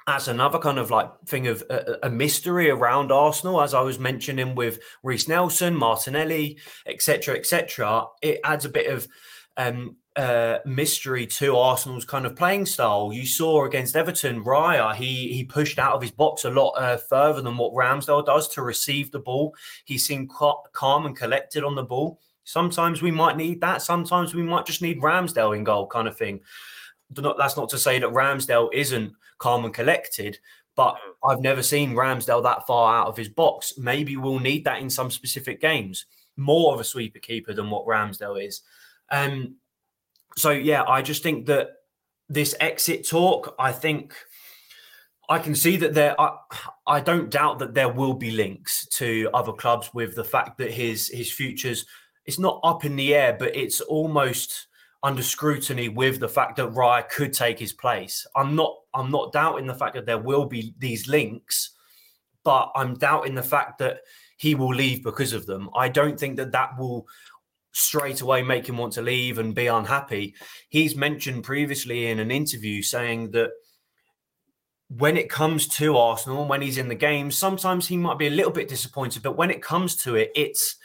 as 0.08 0.28
another 0.28 0.60
kind 0.60 0.80
of 0.80 0.92
like 0.92 1.10
thing 1.26 1.48
of 1.48 1.64
a, 1.70 2.08
a, 2.08 2.10
mystery 2.10 2.70
around 2.70 3.12
Arsenal, 3.12 3.62
as 3.62 3.74
I 3.74 3.82
was 3.82 4.00
mentioning 4.00 4.54
with 4.54 4.80
Reiss 5.02 5.30
Nelson, 5.30 5.76
Martinelli, 5.76 6.58
etc., 6.86 7.36
etc., 7.36 8.08
it 8.22 8.42
adds 8.44 8.66
a 8.66 8.70
bit 8.70 8.92
of 8.92 9.08
um, 9.56 9.96
uh, 10.16 10.60
mystery 10.66 11.26
to 11.26 11.58
Arsenal's 11.58 12.06
kind 12.06 12.26
of 12.26 12.36
playing 12.36 12.66
style. 12.66 13.12
You 13.12 13.26
saw 13.26 13.66
against 13.66 13.96
Everton, 13.96 14.44
Raya, 14.44 14.94
he 14.96 15.34
he 15.34 15.44
pushed 15.44 15.80
out 15.80 15.94
of 15.94 16.02
his 16.02 16.12
box 16.12 16.46
a 16.46 16.50
lot 16.50 16.72
uh, 16.72 16.98
further 16.98 17.42
than 17.42 17.58
what 17.58 17.74
Ramsdale 17.74 18.26
does 18.26 18.48
to 18.50 18.62
receive 18.62 19.12
the 19.12 19.20
ball. 19.20 19.56
He 19.86 19.98
seemed 19.98 20.30
calm 20.30 21.06
and 21.06 21.16
collected 21.16 21.64
on 21.64 21.76
the 21.76 21.84
ball. 21.84 22.20
Sometimes 22.44 23.02
we 23.02 23.12
might 23.12 23.38
need 23.38 23.62
that. 23.62 23.82
Sometimes 23.82 24.36
we 24.36 24.44
might 24.44 24.66
just 24.66 24.82
need 24.82 25.02
Ramsdale 25.02 25.56
in 25.56 25.64
goal, 25.64 25.88
kind 25.88 26.08
of 26.08 26.18
thing. 26.18 26.42
That's 27.10 27.58
not 27.58 27.70
to 27.70 27.78
say 27.78 28.00
that 28.00 28.10
Ramsdale 28.10 28.70
isn't 28.74 29.14
calm 29.38 29.66
and 29.66 29.74
collected. 29.74 30.38
But 30.76 30.96
mm. 30.96 31.30
I've 31.30 31.42
never 31.42 31.64
seen 31.64 31.94
Ramsdale 31.94 32.44
that 32.44 32.68
far 32.68 32.96
out 32.96 33.08
of 33.08 33.18
his 33.18 33.30
box. 33.30 33.78
Maybe 33.78 34.18
we'll 34.18 34.40
need 34.40 34.66
that 34.66 34.82
in 34.82 34.90
some 34.90 35.12
specific 35.12 35.62
games. 35.62 36.06
More 36.36 36.74
of 36.74 36.80
a 36.80 36.84
sweeper 36.84 37.20
keeper 37.20 37.54
than 37.54 37.70
what 37.70 37.86
Ramsdale 37.86 38.44
is. 38.46 38.62
Um, 39.10 39.56
so 40.38 40.52
yeah, 40.52 40.84
I 40.84 41.02
just 41.02 41.24
think 41.24 41.46
that 41.48 41.70
this 42.30 42.56
exit 42.60 43.08
talk, 43.08 43.56
I 43.60 43.72
think 43.72 44.14
I 45.30 45.40
can 45.40 45.56
see 45.56 45.78
that 45.78 45.94
there. 45.94 46.20
I, 46.20 46.36
I 46.86 47.00
don't 47.00 47.30
doubt 47.30 47.60
that 47.60 47.74
there 47.74 47.90
will 47.90 48.14
be 48.14 48.32
links 48.32 48.86
to 48.98 49.30
other 49.34 49.54
clubs 49.54 49.94
with 49.94 50.16
the 50.16 50.24
fact 50.24 50.58
that 50.58 50.72
his 50.72 51.08
his 51.08 51.32
futures. 51.32 51.86
It's 52.26 52.40
not 52.40 52.62
up 52.64 52.86
in 52.86 52.96
the 52.96 53.14
air, 53.14 53.36
but 53.38 53.56
it's 53.56 53.82
almost 53.82 54.68
under 55.04 55.22
scrutiny 55.22 55.90
with 55.90 56.22
the 56.22 56.30
fact 56.30 56.56
that 56.56 56.72
Raya 56.72 57.08
could 57.10 57.34
take 57.34 57.60
his 57.60 57.74
place. 57.74 58.26
I'm 58.36 58.56
not 58.56 58.76
I'm 58.94 59.12
not 59.12 59.34
doubting 59.34 59.68
the 59.68 59.76
fact 59.76 59.96
that 59.96 60.06
there 60.06 60.20
will 60.20 60.46
be 60.46 60.74
these 60.78 61.08
links, 61.08 61.72
but 62.44 62.72
I'm 62.76 62.96
doubting 62.96 63.36
the 63.36 63.44
fact 63.44 63.78
that 63.80 64.02
he 64.38 64.56
will 64.56 64.74
leave 64.74 65.04
because 65.04 65.34
of 65.34 65.46
them. 65.46 65.70
I 65.76 65.90
don't 65.90 66.20
think 66.20 66.38
that 66.38 66.52
that 66.52 66.78
will 66.78 67.06
straight 67.74 68.22
away 68.22 68.42
make 68.42 68.68
him 68.70 68.78
want 68.78 68.94
to 68.94 69.02
leave 69.02 69.40
and 69.40 69.54
be 69.54 69.68
unhappy. 69.68 70.36
He's 70.70 70.96
mentioned 70.96 71.44
previously 71.44 72.08
in 72.08 72.20
an 72.20 72.32
interview 72.32 72.82
saying 72.82 73.32
that 73.32 73.52
when 74.98 75.18
it 75.18 75.30
comes 75.30 75.68
to 75.68 75.98
Arsenal, 75.98 76.42
and 76.42 76.50
when 76.50 76.62
he's 76.62 76.78
in 76.78 76.88
the 76.88 76.96
game, 76.96 77.32
sometimes 77.32 77.88
he 77.88 77.98
might 77.98 78.20
be 78.20 78.28
a 78.28 78.32
little 78.32 78.52
bit 78.52 78.68
disappointed, 78.68 79.24
but 79.24 79.38
when 79.38 79.50
it 79.50 79.62
comes 79.62 79.96
to 79.98 80.16
it, 80.16 80.32
it's 80.36 80.78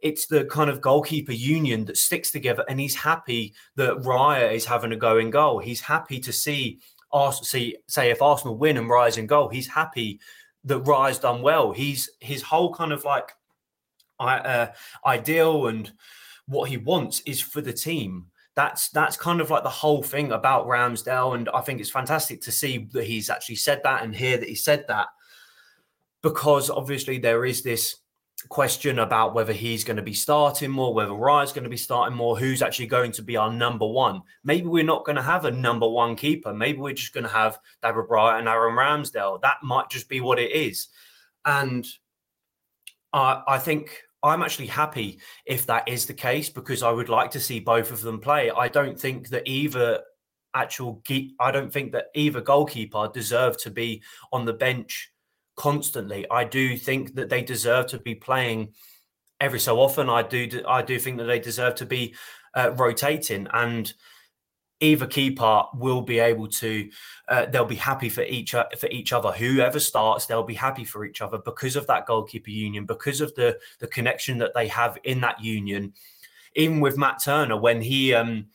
it's 0.00 0.26
the 0.26 0.44
kind 0.44 0.68
of 0.68 0.82
goalkeeper 0.82 1.32
union 1.32 1.86
that 1.86 1.96
sticks 1.96 2.30
together, 2.30 2.64
and 2.68 2.78
he's 2.78 2.94
happy 2.94 3.54
that 3.76 3.96
Raya 3.98 4.52
is 4.52 4.66
having 4.66 4.92
a 4.92 4.96
go 4.96 5.16
in 5.16 5.30
goal. 5.30 5.60
He's 5.60 5.80
happy 5.80 6.20
to 6.20 6.32
see 6.32 6.80
Arsenal 7.10 7.44
see 7.44 7.76
say 7.88 8.10
if 8.10 8.20
Arsenal 8.20 8.58
win 8.58 8.76
and 8.76 8.90
Raya's 8.90 9.16
in 9.16 9.26
goal, 9.26 9.48
he's 9.48 9.68
happy 9.68 10.20
that 10.64 10.84
Raya's 10.84 11.18
done 11.18 11.40
well. 11.40 11.72
He's 11.72 12.10
his 12.20 12.42
whole 12.42 12.74
kind 12.74 12.92
of 12.92 13.04
like 13.04 13.32
uh, 14.20 14.66
ideal 15.06 15.68
and 15.68 15.90
what 16.46 16.68
he 16.68 16.76
wants 16.76 17.20
is 17.26 17.40
for 17.40 17.60
the 17.60 17.72
team. 17.72 18.26
That's 18.54 18.88
that's 18.90 19.16
kind 19.16 19.40
of 19.40 19.50
like 19.50 19.64
the 19.64 19.68
whole 19.68 20.02
thing 20.02 20.32
about 20.32 20.66
Ramsdale, 20.66 21.34
and 21.34 21.48
I 21.48 21.60
think 21.60 21.80
it's 21.80 21.90
fantastic 21.90 22.40
to 22.42 22.52
see 22.52 22.88
that 22.92 23.04
he's 23.04 23.28
actually 23.30 23.56
said 23.56 23.80
that 23.82 24.04
and 24.04 24.14
hear 24.14 24.36
that 24.36 24.48
he 24.48 24.54
said 24.54 24.84
that, 24.88 25.08
because 26.22 26.70
obviously 26.70 27.18
there 27.18 27.44
is 27.44 27.62
this 27.62 27.96
question 28.48 28.98
about 28.98 29.34
whether 29.34 29.52
he's 29.52 29.84
going 29.84 29.96
to 29.96 30.02
be 30.02 30.12
starting 30.12 30.70
more, 30.70 30.92
whether 30.92 31.12
Raya's 31.12 31.52
going 31.52 31.64
to 31.64 31.70
be 31.70 31.76
starting 31.76 32.16
more, 32.16 32.36
who's 32.36 32.62
actually 32.62 32.86
going 32.86 33.12
to 33.12 33.22
be 33.22 33.36
our 33.36 33.52
number 33.52 33.86
one. 33.86 34.22
Maybe 34.42 34.66
we're 34.66 34.84
not 34.84 35.04
going 35.04 35.16
to 35.16 35.22
have 35.22 35.46
a 35.46 35.50
number 35.50 35.88
one 35.88 36.14
keeper. 36.14 36.52
Maybe 36.52 36.78
we're 36.78 36.94
just 36.94 37.14
going 37.14 37.24
to 37.24 37.30
have 37.30 37.58
David 37.82 38.04
Raya 38.10 38.38
and 38.38 38.48
Aaron 38.48 38.76
Ramsdale. 38.76 39.40
That 39.40 39.62
might 39.62 39.88
just 39.88 40.08
be 40.08 40.20
what 40.20 40.38
it 40.38 40.52
is. 40.52 40.88
And 41.44 41.86
I, 43.12 43.42
I 43.46 43.58
think 43.58 44.02
I'm 44.24 44.42
actually 44.42 44.68
happy 44.68 45.20
if 45.44 45.66
that 45.66 45.86
is 45.86 46.06
the 46.06 46.14
case 46.14 46.48
because 46.48 46.82
I 46.82 46.90
would 46.90 47.10
like 47.10 47.30
to 47.32 47.40
see 47.40 47.60
both 47.60 47.92
of 47.92 48.00
them 48.00 48.18
play. 48.18 48.50
I 48.50 48.68
don't 48.68 48.98
think 48.98 49.28
that 49.28 49.46
either 49.46 50.00
actual 50.54 51.02
I 51.38 51.50
don't 51.50 51.72
think 51.72 51.92
that 51.92 52.06
either 52.14 52.40
goalkeeper 52.40 53.10
deserve 53.12 53.58
to 53.58 53.70
be 53.70 54.02
on 54.32 54.46
the 54.46 54.54
bench 54.54 55.10
constantly. 55.56 56.28
I 56.30 56.44
do 56.44 56.76
think 56.78 57.14
that 57.16 57.28
they 57.28 57.42
deserve 57.42 57.86
to 57.88 57.98
be 57.98 58.14
playing 58.14 58.72
every 59.40 59.60
so 59.60 59.78
often. 59.78 60.08
I 60.08 60.22
do 60.22 60.62
I 60.66 60.80
do 60.80 60.98
think 60.98 61.18
that 61.18 61.24
they 61.24 61.38
deserve 61.38 61.74
to 61.76 61.86
be 61.86 62.14
uh, 62.54 62.72
rotating 62.76 63.46
and 63.52 63.92
either 64.84 65.06
keeper 65.06 65.62
will 65.74 66.02
be 66.02 66.18
able 66.18 66.46
to 66.48 66.88
uh, 67.28 67.46
they'll 67.46 67.64
be 67.64 67.74
happy 67.74 68.08
for 68.08 68.22
each 68.22 68.52
for 68.52 68.88
each 68.90 69.12
other. 69.12 69.32
Whoever 69.32 69.80
starts 69.80 70.26
they'll 70.26 70.42
be 70.42 70.54
happy 70.54 70.84
for 70.84 71.04
each 71.04 71.20
other 71.20 71.38
because 71.38 71.76
of 71.76 71.86
that 71.86 72.06
goalkeeper 72.06 72.50
union 72.50 72.84
because 72.84 73.20
of 73.20 73.34
the 73.34 73.58
the 73.80 73.86
connection 73.86 74.38
that 74.38 74.54
they 74.54 74.68
have 74.68 74.98
in 75.04 75.20
that 75.22 75.42
union. 75.42 75.92
Even 76.54 76.80
with 76.80 76.98
Matt 76.98 77.22
Turner 77.24 77.56
when 77.56 77.80
he 77.80 78.14
um 78.14 78.46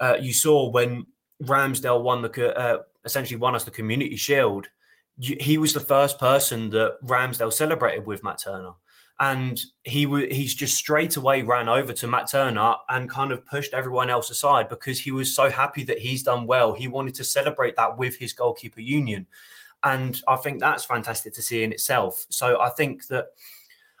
uh, 0.00 0.16
you 0.20 0.32
saw 0.32 0.68
when 0.68 1.06
Ramsdale 1.44 2.02
won 2.02 2.22
the 2.22 2.58
uh, 2.58 2.78
essentially 3.04 3.38
won 3.38 3.54
us 3.54 3.64
the 3.64 3.70
community 3.70 4.16
shield 4.16 4.68
he 5.18 5.58
was 5.58 5.74
the 5.74 5.80
first 5.80 6.18
person 6.18 6.70
that 6.70 6.96
Ramsdale 7.04 7.52
celebrated 7.52 8.06
with 8.06 8.24
Matt 8.24 8.40
Turner 8.42 8.72
and 9.20 9.60
he 9.84 10.04
w- 10.04 10.32
he's 10.32 10.54
just 10.54 10.74
straight 10.74 11.16
away 11.16 11.42
ran 11.42 11.68
over 11.68 11.92
to 11.92 12.06
Matt 12.06 12.30
Turner 12.30 12.74
and 12.88 13.08
kind 13.08 13.30
of 13.30 13.46
pushed 13.46 13.74
everyone 13.74 14.10
else 14.10 14.30
aside 14.30 14.68
because 14.68 14.98
he 14.98 15.10
was 15.10 15.34
so 15.34 15.50
happy 15.50 15.84
that 15.84 15.98
he's 15.98 16.22
done 16.22 16.46
well. 16.46 16.72
He 16.72 16.88
wanted 16.88 17.14
to 17.16 17.24
celebrate 17.24 17.76
that 17.76 17.96
with 17.96 18.16
his 18.16 18.32
goalkeeper 18.32 18.80
union, 18.80 19.26
and 19.84 20.20
I 20.26 20.36
think 20.36 20.60
that's 20.60 20.84
fantastic 20.84 21.34
to 21.34 21.42
see 21.42 21.62
in 21.62 21.72
itself. 21.72 22.26
So 22.30 22.60
I 22.60 22.70
think 22.70 23.06
that 23.08 23.26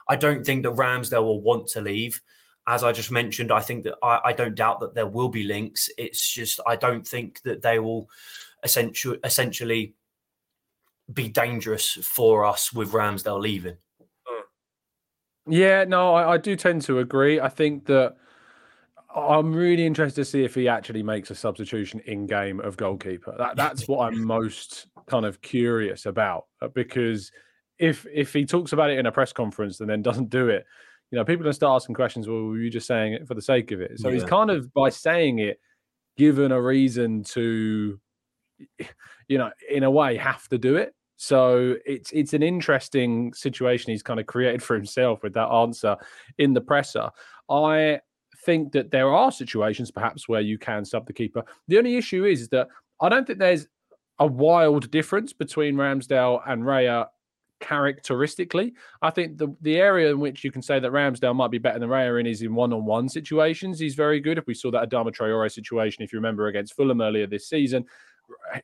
I 0.08 0.16
don't 0.16 0.44
think 0.44 0.62
that 0.64 0.74
Ramsdale 0.74 1.22
will 1.22 1.40
want 1.40 1.68
to 1.68 1.80
leave. 1.80 2.20
As 2.66 2.84
I 2.84 2.92
just 2.92 3.10
mentioned, 3.10 3.50
I 3.50 3.60
think 3.60 3.84
that 3.84 3.96
I, 4.02 4.20
I 4.26 4.32
don't 4.32 4.54
doubt 4.54 4.80
that 4.80 4.94
there 4.94 5.06
will 5.06 5.28
be 5.28 5.42
links. 5.44 5.88
It's 5.98 6.32
just 6.32 6.60
I 6.66 6.76
don't 6.76 7.06
think 7.06 7.42
that 7.42 7.62
they 7.62 7.78
will 7.78 8.08
essentially 8.62 9.18
essentially 9.24 9.94
be 11.12 11.28
dangerous 11.28 11.92
for 12.02 12.44
us 12.44 12.72
with 12.72 12.92
Ramsdale 12.92 13.40
leaving. 13.40 13.76
Yeah, 15.46 15.84
no, 15.84 16.14
I, 16.14 16.34
I 16.34 16.38
do 16.38 16.56
tend 16.56 16.82
to 16.82 17.00
agree. 17.00 17.40
I 17.40 17.48
think 17.48 17.86
that 17.86 18.16
I'm 19.14 19.52
really 19.52 19.84
interested 19.84 20.22
to 20.22 20.24
see 20.24 20.44
if 20.44 20.54
he 20.54 20.68
actually 20.68 21.02
makes 21.02 21.30
a 21.30 21.34
substitution 21.34 22.00
in 22.06 22.26
game 22.26 22.60
of 22.60 22.76
goalkeeper. 22.76 23.34
That 23.36 23.56
that's 23.56 23.86
what 23.88 24.06
I'm 24.06 24.24
most 24.24 24.86
kind 25.06 25.26
of 25.26 25.42
curious 25.42 26.06
about 26.06 26.46
uh, 26.60 26.68
because 26.68 27.30
if 27.78 28.06
if 28.12 28.32
he 28.32 28.44
talks 28.46 28.72
about 28.72 28.90
it 28.90 28.98
in 28.98 29.06
a 29.06 29.12
press 29.12 29.32
conference 29.32 29.80
and 29.80 29.90
then 29.90 30.02
doesn't 30.02 30.30
do 30.30 30.48
it, 30.48 30.64
you 31.10 31.18
know, 31.18 31.24
people 31.24 31.42
are 31.42 31.44
gonna 31.44 31.54
start 31.54 31.82
asking 31.82 31.94
questions. 31.94 32.28
Well, 32.28 32.44
were 32.44 32.58
you 32.58 32.70
just 32.70 32.86
saying 32.86 33.14
it 33.14 33.26
for 33.26 33.34
the 33.34 33.42
sake 33.42 33.70
of 33.72 33.80
it? 33.80 33.98
So 33.98 34.08
yeah. 34.08 34.14
he's 34.14 34.24
kind 34.24 34.50
of 34.50 34.72
by 34.72 34.88
saying 34.88 35.40
it, 35.40 35.60
given 36.16 36.52
a 36.52 36.60
reason 36.60 37.24
to, 37.24 38.00
you 39.28 39.38
know, 39.38 39.50
in 39.68 39.82
a 39.82 39.90
way, 39.90 40.16
have 40.16 40.48
to 40.48 40.58
do 40.58 40.76
it. 40.76 40.94
So 41.22 41.76
it's 41.86 42.10
it's 42.10 42.32
an 42.32 42.42
interesting 42.42 43.32
situation 43.32 43.92
he's 43.92 44.02
kind 44.02 44.18
of 44.18 44.26
created 44.26 44.60
for 44.60 44.74
himself 44.74 45.22
with 45.22 45.34
that 45.34 45.46
answer 45.46 45.96
in 46.38 46.52
the 46.52 46.60
presser. 46.60 47.10
I 47.48 48.00
think 48.44 48.72
that 48.72 48.90
there 48.90 49.08
are 49.08 49.30
situations 49.30 49.92
perhaps 49.92 50.28
where 50.28 50.40
you 50.40 50.58
can 50.58 50.84
sub 50.84 51.06
the 51.06 51.12
keeper. 51.12 51.44
The 51.68 51.78
only 51.78 51.96
issue 51.96 52.24
is, 52.24 52.48
that 52.48 52.66
I 53.00 53.08
don't 53.08 53.24
think 53.24 53.38
there's 53.38 53.68
a 54.18 54.26
wild 54.26 54.90
difference 54.90 55.32
between 55.32 55.76
Ramsdale 55.76 56.42
and 56.44 56.64
Raya 56.64 57.06
characteristically. 57.60 58.74
I 59.00 59.10
think 59.10 59.38
the 59.38 59.54
the 59.60 59.76
area 59.76 60.10
in 60.10 60.18
which 60.18 60.42
you 60.42 60.50
can 60.50 60.60
say 60.60 60.80
that 60.80 60.90
Ramsdale 60.90 61.36
might 61.36 61.52
be 61.52 61.58
better 61.58 61.78
than 61.78 61.88
Raya 61.88 62.18
in 62.18 62.26
is 62.26 62.42
in 62.42 62.52
one-on-one 62.52 63.08
situations. 63.08 63.78
He's 63.78 63.94
very 63.94 64.18
good. 64.18 64.38
If 64.38 64.48
we 64.48 64.54
saw 64.54 64.72
that 64.72 64.90
Adama 64.90 65.14
Traore 65.14 65.52
situation, 65.52 66.02
if 66.02 66.12
you 66.12 66.18
remember 66.18 66.48
against 66.48 66.74
Fulham 66.74 67.00
earlier 67.00 67.28
this 67.28 67.48
season, 67.48 67.84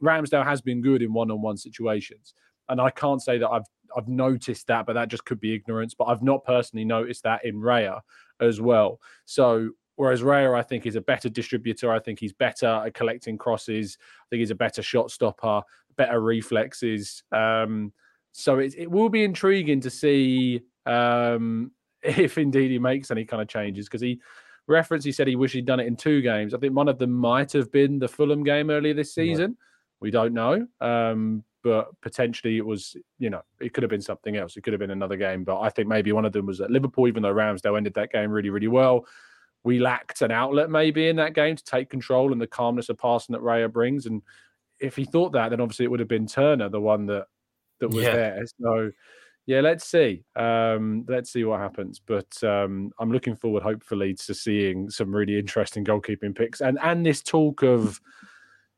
Ramsdale 0.02 0.44
has 0.44 0.60
been 0.60 0.80
good 0.80 1.02
in 1.02 1.12
one-on-one 1.12 1.56
situations 1.56 2.34
and 2.68 2.80
I 2.80 2.90
can't 2.90 3.22
say 3.22 3.38
that 3.38 3.48
I've 3.48 3.66
I've 3.96 4.08
noticed 4.08 4.66
that, 4.66 4.84
but 4.84 4.92
that 4.94 5.08
just 5.08 5.24
could 5.24 5.40
be 5.40 5.54
ignorance. 5.54 5.94
But 5.94 6.04
I've 6.06 6.22
not 6.22 6.44
personally 6.44 6.84
noticed 6.84 7.22
that 7.22 7.44
in 7.44 7.56
Raya 7.56 8.00
as 8.40 8.60
well. 8.60 9.00
So 9.24 9.70
whereas 9.96 10.20
Raya, 10.20 10.56
I 10.56 10.62
think, 10.62 10.86
is 10.86 10.96
a 10.96 11.00
better 11.00 11.30
distributor. 11.30 11.90
I 11.90 11.98
think 11.98 12.20
he's 12.20 12.34
better 12.34 12.66
at 12.66 12.94
collecting 12.94 13.38
crosses. 13.38 13.96
I 14.00 14.24
think 14.30 14.40
he's 14.40 14.50
a 14.50 14.56
better 14.56 14.82
shot 14.82 15.10
stopper, 15.10 15.62
better 15.96 16.20
reflexes. 16.20 17.22
Um, 17.32 17.92
so 18.32 18.58
it, 18.58 18.74
it 18.76 18.90
will 18.90 19.08
be 19.08 19.24
intriguing 19.24 19.80
to 19.80 19.90
see 19.90 20.60
um, 20.84 21.72
if 22.02 22.36
indeed 22.36 22.70
he 22.70 22.78
makes 22.78 23.10
any 23.10 23.24
kind 23.24 23.40
of 23.40 23.48
changes 23.48 23.86
because 23.86 24.02
he 24.02 24.20
referenced 24.68 25.04
he 25.06 25.12
said 25.12 25.26
he 25.26 25.36
wished 25.36 25.54
he'd 25.54 25.66
done 25.66 25.80
it 25.80 25.86
in 25.86 25.96
two 25.96 26.20
games. 26.20 26.54
I 26.54 26.58
think 26.58 26.74
one 26.74 26.88
of 26.88 26.98
them 26.98 27.12
might 27.12 27.52
have 27.52 27.70
been 27.72 27.98
the 27.98 28.08
Fulham 28.08 28.44
game 28.44 28.70
earlier 28.70 28.94
this 28.94 29.14
season. 29.14 29.56
We 30.00 30.10
don't 30.10 30.34
know. 30.34 30.66
Um, 30.80 31.44
but 31.64 31.88
potentially 32.00 32.56
it 32.56 32.64
was, 32.64 32.96
you 33.18 33.30
know, 33.30 33.42
it 33.60 33.74
could 33.74 33.82
have 33.82 33.90
been 33.90 34.00
something 34.00 34.36
else. 34.36 34.56
It 34.56 34.62
could 34.62 34.72
have 34.72 34.80
been 34.80 34.90
another 34.90 35.16
game. 35.16 35.44
But 35.44 35.60
I 35.60 35.70
think 35.70 35.88
maybe 35.88 36.12
one 36.12 36.24
of 36.24 36.32
them 36.32 36.46
was 36.46 36.60
at 36.60 36.70
Liverpool, 36.70 37.08
even 37.08 37.22
though 37.22 37.34
Ramsdale 37.34 37.76
ended 37.76 37.94
that 37.94 38.12
game 38.12 38.30
really, 38.30 38.50
really 38.50 38.68
well. 38.68 39.06
We 39.64 39.80
lacked 39.80 40.22
an 40.22 40.30
outlet 40.30 40.70
maybe 40.70 41.08
in 41.08 41.16
that 41.16 41.34
game 41.34 41.56
to 41.56 41.64
take 41.64 41.90
control 41.90 42.32
and 42.32 42.40
the 42.40 42.46
calmness 42.46 42.88
of 42.88 42.98
passing 42.98 43.32
that 43.32 43.42
Raya 43.42 43.70
brings. 43.70 44.06
And 44.06 44.22
if 44.78 44.94
he 44.94 45.04
thought 45.04 45.32
that, 45.32 45.50
then 45.50 45.60
obviously 45.60 45.84
it 45.84 45.90
would 45.90 46.00
have 46.00 46.08
been 46.08 46.26
Turner, 46.26 46.68
the 46.68 46.80
one 46.80 47.06
that 47.06 47.26
that 47.80 47.88
was 47.88 48.04
yeah. 48.04 48.12
there. 48.12 48.44
So 48.60 48.90
yeah, 49.48 49.62
let's 49.62 49.86
see. 49.86 50.24
Um, 50.36 51.06
let's 51.08 51.32
see 51.32 51.42
what 51.44 51.58
happens. 51.58 52.02
But 52.04 52.44
um, 52.44 52.92
I'm 52.98 53.10
looking 53.10 53.34
forward, 53.34 53.62
hopefully, 53.62 54.12
to 54.12 54.34
seeing 54.34 54.90
some 54.90 55.10
really 55.10 55.38
interesting 55.38 55.86
goalkeeping 55.86 56.36
picks 56.36 56.60
and 56.60 56.78
and 56.82 57.04
this 57.04 57.22
talk 57.22 57.62
of 57.62 57.98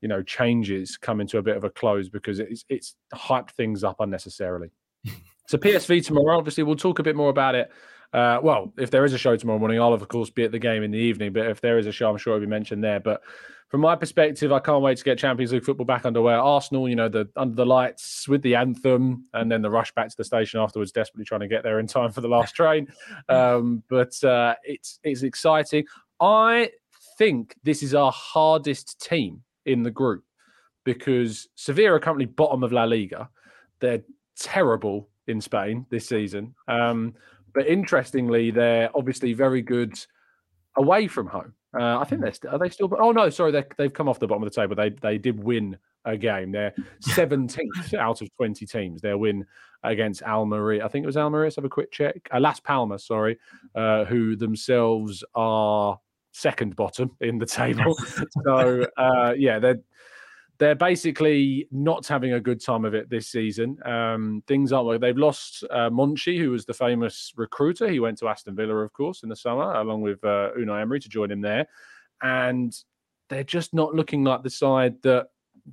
you 0.00 0.08
know 0.08 0.22
changes 0.22 0.96
coming 0.96 1.26
to 1.26 1.38
a 1.38 1.42
bit 1.42 1.56
of 1.56 1.64
a 1.64 1.70
close 1.70 2.08
because 2.08 2.38
it's 2.38 2.64
it's 2.68 2.94
hyped 3.12 3.50
things 3.50 3.82
up 3.82 3.96
unnecessarily. 3.98 4.70
so 5.48 5.58
PSV 5.58 6.06
tomorrow, 6.06 6.38
obviously, 6.38 6.62
we'll 6.62 6.76
talk 6.76 7.00
a 7.00 7.02
bit 7.02 7.16
more 7.16 7.30
about 7.30 7.56
it. 7.56 7.68
Uh, 8.12 8.38
well, 8.40 8.72
if 8.78 8.92
there 8.92 9.04
is 9.04 9.12
a 9.12 9.18
show 9.18 9.34
tomorrow 9.36 9.58
morning, 9.58 9.80
I'll 9.80 9.92
of 9.92 10.06
course 10.06 10.30
be 10.30 10.44
at 10.44 10.52
the 10.52 10.60
game 10.60 10.84
in 10.84 10.92
the 10.92 10.98
evening. 10.98 11.32
But 11.32 11.48
if 11.48 11.60
there 11.60 11.78
is 11.78 11.88
a 11.88 11.92
show, 11.92 12.08
I'm 12.08 12.16
sure 12.16 12.36
it'll 12.36 12.46
be 12.46 12.48
mentioned 12.48 12.84
there. 12.84 13.00
But 13.00 13.22
from 13.70 13.82
my 13.82 13.94
perspective, 13.94 14.50
I 14.50 14.58
can't 14.58 14.82
wait 14.82 14.98
to 14.98 15.04
get 15.04 15.16
Champions 15.16 15.52
League 15.52 15.64
football 15.64 15.86
back 15.86 16.04
underway. 16.04 16.34
Arsenal, 16.34 16.88
you 16.88 16.96
know, 16.96 17.08
the 17.08 17.28
under 17.36 17.54
the 17.54 17.64
lights 17.64 18.26
with 18.26 18.42
the 18.42 18.56
anthem, 18.56 19.26
and 19.32 19.50
then 19.50 19.62
the 19.62 19.70
rush 19.70 19.92
back 19.92 20.08
to 20.08 20.16
the 20.16 20.24
station 20.24 20.58
afterwards, 20.58 20.90
desperately 20.90 21.24
trying 21.24 21.42
to 21.42 21.48
get 21.48 21.62
there 21.62 21.78
in 21.78 21.86
time 21.86 22.10
for 22.10 22.20
the 22.20 22.28
last 22.28 22.54
train. 22.54 22.88
Um, 23.28 23.82
but 23.88 24.22
uh, 24.24 24.56
it's 24.64 24.98
it's 25.04 25.22
exciting. 25.22 25.84
I 26.20 26.70
think 27.16 27.54
this 27.62 27.82
is 27.82 27.94
our 27.94 28.10
hardest 28.10 29.00
team 29.00 29.42
in 29.66 29.84
the 29.84 29.90
group 29.90 30.24
because 30.84 31.48
Sevilla 31.54 31.94
are 31.94 32.00
currently 32.00 32.26
bottom 32.26 32.64
of 32.64 32.72
La 32.72 32.84
Liga. 32.84 33.28
They're 33.78 34.02
terrible 34.36 35.08
in 35.28 35.40
Spain 35.40 35.86
this 35.90 36.08
season. 36.08 36.54
Um, 36.66 37.14
but 37.54 37.66
interestingly, 37.66 38.50
they're 38.50 38.90
obviously 38.96 39.32
very 39.32 39.62
good 39.62 39.94
away 40.76 41.06
from 41.06 41.28
home. 41.28 41.54
Uh, 41.78 41.98
I 41.98 42.04
think 42.04 42.20
they're 42.20 42.32
st- 42.32 42.52
are 42.52 42.58
they 42.58 42.68
still? 42.68 42.90
Oh 42.98 43.12
no, 43.12 43.30
sorry, 43.30 43.52
they 43.52 43.64
they've 43.76 43.92
come 43.92 44.08
off 44.08 44.18
the 44.18 44.26
bottom 44.26 44.42
of 44.42 44.52
the 44.52 44.60
table. 44.60 44.74
They 44.74 44.90
they 44.90 45.18
did 45.18 45.42
win 45.42 45.78
a 46.04 46.16
game. 46.16 46.50
They're 46.50 46.74
seventeenth 47.00 47.94
out 47.94 48.22
of 48.22 48.28
twenty 48.36 48.66
teams. 48.66 49.00
Their 49.00 49.18
win 49.18 49.46
against 49.82 50.22
Almeria. 50.22 50.84
I 50.84 50.88
think 50.88 51.04
it 51.04 51.06
was 51.06 51.16
Almeria. 51.16 51.46
Let's 51.46 51.56
have 51.56 51.64
a 51.64 51.68
quick 51.70 51.92
check. 51.92 52.28
Uh, 52.32 52.40
Las 52.40 52.60
Palmas, 52.60 53.04
sorry, 53.04 53.38
uh, 53.74 54.04
who 54.04 54.36
themselves 54.36 55.24
are 55.34 55.98
second 56.32 56.76
bottom 56.76 57.10
in 57.20 57.38
the 57.38 57.46
table. 57.46 57.96
so 58.44 58.86
uh, 58.96 59.34
yeah, 59.36 59.58
they're 59.58 59.80
they're 60.60 60.74
basically 60.74 61.66
not 61.72 62.06
having 62.06 62.34
a 62.34 62.40
good 62.40 62.62
time 62.62 62.84
of 62.84 62.94
it 62.94 63.08
this 63.08 63.28
season. 63.28 63.78
Um, 63.86 64.44
things 64.46 64.72
aren't 64.72 64.86
working. 64.86 65.00
They've 65.00 65.16
lost 65.16 65.64
uh, 65.70 65.88
Monchi, 65.88 66.38
who 66.38 66.50
was 66.50 66.66
the 66.66 66.74
famous 66.74 67.32
recruiter. 67.34 67.88
He 67.88 67.98
went 67.98 68.18
to 68.18 68.28
Aston 68.28 68.54
Villa, 68.54 68.76
of 68.76 68.92
course, 68.92 69.22
in 69.22 69.30
the 69.30 69.36
summer, 69.36 69.72
along 69.72 70.02
with 70.02 70.22
uh, 70.22 70.50
Unai 70.58 70.82
Emery 70.82 71.00
to 71.00 71.08
join 71.08 71.30
him 71.30 71.40
there. 71.40 71.66
And 72.22 72.76
they're 73.30 73.42
just 73.42 73.72
not 73.72 73.94
looking 73.94 74.22
like 74.22 74.42
the 74.42 74.50
side 74.50 75.00
that 75.02 75.28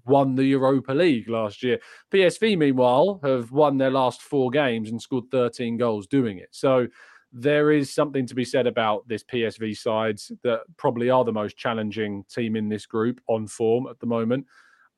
won 0.05 0.35
the 0.35 0.45
Europa 0.45 0.93
League 0.93 1.27
last 1.27 1.63
year. 1.63 1.79
PSV, 2.13 2.57
meanwhile, 2.57 3.19
have 3.25 3.51
won 3.51 3.77
their 3.77 3.91
last 3.91 4.21
four 4.21 4.49
games 4.51 4.89
and 4.89 5.01
scored 5.01 5.25
13 5.31 5.75
goals 5.75 6.07
doing 6.07 6.37
it. 6.37 6.49
So 6.51 6.87
there 7.33 7.73
is 7.73 7.93
something 7.93 8.25
to 8.25 8.35
be 8.35 8.45
said 8.45 8.67
about 8.67 9.05
this 9.09 9.25
PSV 9.25 9.77
sides 9.77 10.31
that 10.43 10.61
probably 10.77 11.09
are 11.09 11.25
the 11.25 11.33
most 11.33 11.57
challenging 11.57 12.23
team 12.33 12.55
in 12.55 12.69
this 12.69 12.85
group 12.85 13.19
on 13.27 13.47
form 13.47 13.87
at 13.87 13.99
the 13.99 14.05
moment. 14.05 14.45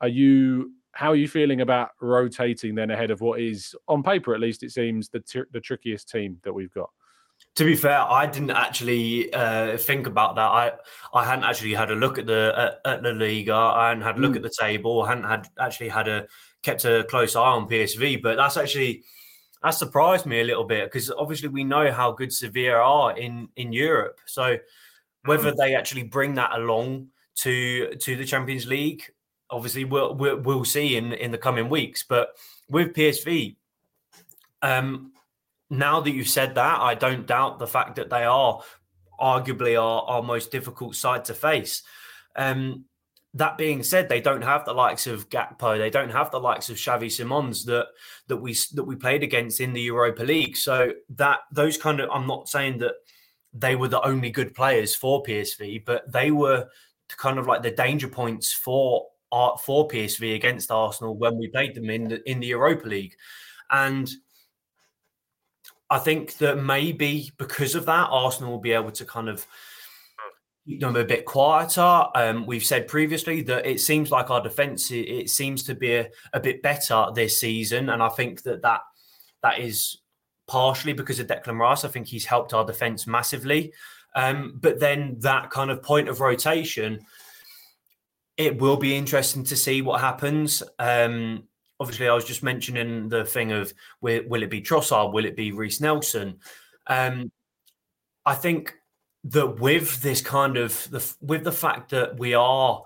Are 0.01 0.08
you 0.08 0.74
how 0.91 1.12
are 1.12 1.15
you 1.15 1.27
feeling 1.27 1.62
about 1.62 1.91
rotating 2.01 2.75
then 2.75 2.91
ahead 2.91 3.12
of 3.12 3.22
what 3.22 3.39
is 3.39 3.75
on 3.88 4.03
paper 4.03 4.34
at 4.34 4.41
least 4.41 4.63
it 4.63 4.72
seems 4.72 5.10
the 5.10 5.20
t- 5.20 5.44
the 5.51 5.60
trickiest 5.60 6.10
team 6.10 6.38
that 6.44 6.53
we've 6.53 6.74
got? 6.74 6.89
To 7.56 7.65
be 7.65 7.75
fair, 7.75 8.00
I 8.00 8.25
didn't 8.25 8.51
actually 8.51 9.34
uh, 9.34 9.77
think 9.77 10.08
about 10.08 10.36
that. 10.36 10.41
I 10.41 10.72
I 11.13 11.25
hadn't 11.25 11.46
actually 11.46 11.74
had 11.74 11.91
a 11.91 11.96
look 11.96 12.18
at 12.18 12.25
the 12.25 12.79
at, 12.86 12.91
at 12.94 13.03
the 13.03 13.13
Liga. 13.13 13.53
I 13.53 13.89
hadn't 13.89 14.03
had 14.03 14.18
a 14.18 14.20
look 14.20 14.34
mm. 14.34 14.38
at 14.38 14.41
the 14.44 14.53
table. 14.60 15.01
I 15.01 15.10
hadn't 15.10 15.24
had 15.24 15.48
actually 15.60 15.89
had 15.89 16.08
a 16.08 16.27
kept 16.63 16.86
a 16.86 17.06
close 17.10 17.36
eye 17.36 17.41
on 17.41 17.68
PSV. 17.68 18.22
But 18.22 18.38
that's 18.38 18.58
actually 18.58 19.03
that 19.63 19.72
surprised 19.72 20.25
me 20.25 20.41
a 20.41 20.44
little 20.44 20.63
bit 20.63 20.86
because 20.86 21.12
obviously 21.12 21.50
we 21.50 21.63
know 21.63 21.91
how 21.91 22.12
good 22.12 22.32
Sevilla 22.32 22.77
are 22.77 23.18
in 23.18 23.50
in 23.56 23.74
Europe. 23.74 24.20
So 24.25 24.58
whether 25.25 25.51
mm. 25.51 25.58
they 25.58 25.75
actually 25.75 26.03
bring 26.03 26.36
that 26.36 26.51
along 26.53 27.08
to 27.38 27.96
to 27.96 28.15
the 28.15 28.25
Champions 28.25 28.68
League 28.68 29.03
obviously 29.50 29.86
we'll, 29.86 30.15
we'll, 30.15 30.65
see 30.65 30.96
in 30.96 31.13
in 31.13 31.32
the 31.32 31.38
coming 31.38 31.70
weeks. 31.70 32.03
But 32.03 32.36
with 32.70 32.94
PSV, 32.94 33.56
um, 34.62 35.13
now 35.70 36.00
that 36.01 36.12
you've 36.12 36.29
said 36.29 36.56
that, 36.56 36.79
I 36.79 36.96
don't 36.96 37.27
doubt 37.27 37.60
the 37.60 37.68
fact 37.68 37.96
that 37.96 38.10
they 38.10 38.24
are 38.24 38.62
arguably 39.20 39.82
our, 39.82 40.01
our 40.03 40.24
most 40.24 40.51
difficult 40.51 40.96
side 40.96 41.25
to 41.25 41.34
face. 41.34 41.84
Um, 42.36 42.86
that 43.36 43.58
being 43.58 43.84
said, 43.84 44.10
they 44.10 44.22
don't 44.22 44.41
have 44.41 44.65
the 44.65 44.74
likes 44.74 45.06
of 45.06 45.29
Gakpo, 45.29 45.77
they 45.77 45.91
don't 45.91 46.10
have 46.10 46.32
the 46.32 46.39
likes 46.39 46.70
of 46.70 46.77
Xavi 46.77 47.12
Simons 47.12 47.63
that 47.65 47.88
that 48.27 48.38
we 48.38 48.56
that 48.74 48.84
we 48.84 48.96
played 48.96 49.22
against 49.22 49.62
in 49.62 49.74
the 49.74 49.82
Europa 49.82 50.24
League. 50.24 50.58
So 50.58 50.94
that 51.15 51.41
those 51.51 51.77
kind 51.77 52.00
of, 52.00 52.10
I'm 52.12 52.26
not 52.26 52.50
saying 52.50 52.80
that 52.80 52.95
they 53.54 53.76
were 53.76 53.88
the 53.88 54.02
only 54.02 54.32
good 54.32 54.56
players 54.56 54.95
for 54.95 55.21
PSV, 55.24 55.86
but 55.86 56.12
they 56.12 56.32
were 56.32 56.69
kind 57.17 57.38
of 57.38 57.47
like 57.47 57.62
the 57.62 57.71
danger 57.71 58.08
points 58.08 58.52
for 58.52 59.08
for 59.32 59.88
PSV 59.88 60.36
against 60.36 60.72
Arsenal 60.72 61.15
when 61.15 61.38
we 61.38 61.48
played 61.48 61.76
them 61.76 61.89
in 61.89 62.08
the, 62.08 62.30
in 62.30 62.39
the 62.39 62.48
Europa 62.48 62.88
League, 62.88 63.15
and 63.70 64.10
I 65.89 66.00
think 66.00 66.38
that 66.38 66.62
maybe 66.62 67.32
because 67.38 67.76
of 67.76 67.86
that, 67.88 68.10
Arsenal 68.12 68.52
will 68.52 68.60
be 68.60 68.74
able 68.74 68.92
to 68.92 69.06
kind 69.06 69.28
of 69.28 69.46
keep 70.68 70.82
them 70.82 70.96
a 70.96 71.04
bit 71.04 71.26
quieter. 71.26 72.06
Um, 72.13 72.46
we've 72.46 72.63
said 72.63 72.88
previously 72.88 73.42
that 73.44 73.65
it 73.65 73.82
seems 73.82 74.12
like 74.12 74.30
our 74.30 74.42
defence 74.42 74.92
it, 74.92 75.08
it 75.08 75.30
seems 75.30 75.63
to 75.63 75.76
be 75.76 75.96
a, 75.96 76.10
a, 76.34 76.39
bit 76.39 76.62
better 76.62 77.08
this 77.13 77.39
season, 77.39 77.89
and 77.89 78.04
I 78.04 78.10
think 78.10 78.44
that 78.44 78.62
that 78.62 78.82
that 79.42 79.60
is 79.60 79.98
partially 80.48 80.94
because 80.94 81.20
of 81.20 81.28
Declan 81.28 81.60
Rice. 81.60 81.86
I 81.86 81.89
think 81.89 82.08
he's 82.08 82.26
helped 82.26 82.54
our 82.54 82.65
defence 82.65 83.08
massively. 83.08 83.74
Um, 84.15 84.58
but 84.60 84.80
then 84.80 85.18
that 85.20 85.52
kind 85.52 85.70
of 85.70 85.84
point 85.84 86.10
of 86.10 86.20
rotation 86.20 87.00
it 88.39 88.60
will 88.60 88.78
be 88.78 88.95
interesting 88.95 89.43
to 89.43 89.56
see 89.58 89.82
what 89.82 89.99
happens. 89.99 90.63
Um, 90.80 91.43
obviously, 91.78 92.08
I 92.08 92.15
was 92.15 92.23
just 92.23 92.41
mentioning 92.41 93.10
the 93.10 93.25
thing 93.25 93.52
of 93.52 93.73
will, 93.99 94.23
will 94.28 94.43
it 94.43 94.49
be 94.49 94.62
Trossard? 94.62 95.12
Will 95.12 95.25
it 95.25 95.36
be 95.36 95.52
Reiss 95.52 95.82
Nelson? 95.82 96.39
Um, 96.88 97.34
I 98.25 98.36
think 98.36 98.75
that 99.25 99.60
with 99.60 100.02
this 100.02 100.21
kind 100.21 100.56
of 100.56 100.89
the 100.89 101.13
with 101.19 101.43
the 101.43 101.52
fact 101.52 101.89
that 101.89 102.17
we 102.17 102.34
are 102.34 102.82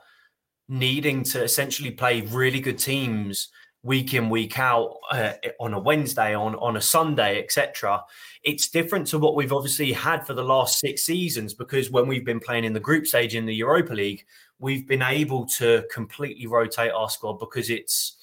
needing 0.68 1.22
to 1.22 1.44
essentially 1.44 1.92
play 1.92 2.22
really 2.22 2.60
good 2.60 2.80
teams 2.80 3.50
week 3.84 4.16
in 4.16 4.30
week 4.32 4.58
out 4.58 4.96
uh, 5.12 5.34
on 5.60 5.76
a 5.76 5.80
Wednesday 5.80 6.34
on 6.34 6.56
on 6.56 6.78
a 6.78 6.82
Sunday 6.82 7.44
etc 7.44 8.02
it's 8.42 8.70
different 8.70 9.06
to 9.08 9.20
what 9.20 9.36
we've 9.36 9.54
obviously 9.54 9.92
had 9.92 10.26
for 10.26 10.34
the 10.34 10.44
last 10.44 10.80
6 10.80 11.04
seasons 11.04 11.54
because 11.54 11.92
when 11.92 12.08
we've 12.08 12.26
been 12.26 12.40
playing 12.40 12.64
in 12.64 12.74
the 12.74 12.80
group 12.80 13.06
stage 13.06 13.36
in 13.36 13.46
the 13.46 13.54
Europa 13.54 13.94
League 13.94 14.26
we've 14.60 14.88
been 14.88 15.02
able 15.02 15.46
to 15.46 15.84
completely 15.92 16.48
rotate 16.48 16.92
our 16.92 17.10
squad 17.10 17.40
because 17.40 17.70
it's 17.70 18.18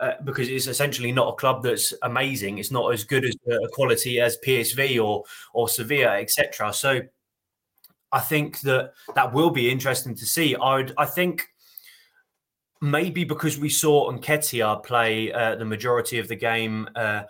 uh, 0.00 0.14
because 0.24 0.48
it's 0.48 0.66
essentially 0.66 1.12
not 1.12 1.28
a 1.28 1.36
club 1.36 1.62
that's 1.62 1.94
amazing. 2.02 2.58
It's 2.58 2.72
not 2.72 2.92
as 2.92 3.04
good 3.04 3.24
as 3.24 3.36
a 3.48 3.68
quality 3.68 4.20
as 4.20 4.36
PSV 4.44 5.02
or 5.02 5.22
or 5.54 5.68
Sevilla, 5.68 6.18
etc. 6.18 6.72
So 6.72 7.00
I 8.10 8.20
think 8.20 8.60
that 8.60 8.92
that 9.14 9.32
will 9.32 9.50
be 9.50 9.70
interesting 9.70 10.14
to 10.16 10.26
see. 10.26 10.56
I 10.56 10.76
would, 10.76 10.92
I 10.98 11.06
think 11.06 11.48
maybe 12.80 13.24
because 13.24 13.58
we 13.58 13.68
saw 13.68 14.10
Nketiah 14.10 14.82
play 14.82 15.32
uh, 15.32 15.54
the 15.54 15.64
majority 15.64 16.18
of 16.18 16.28
the 16.28 16.36
game 16.36 16.88
uh, 16.96 17.22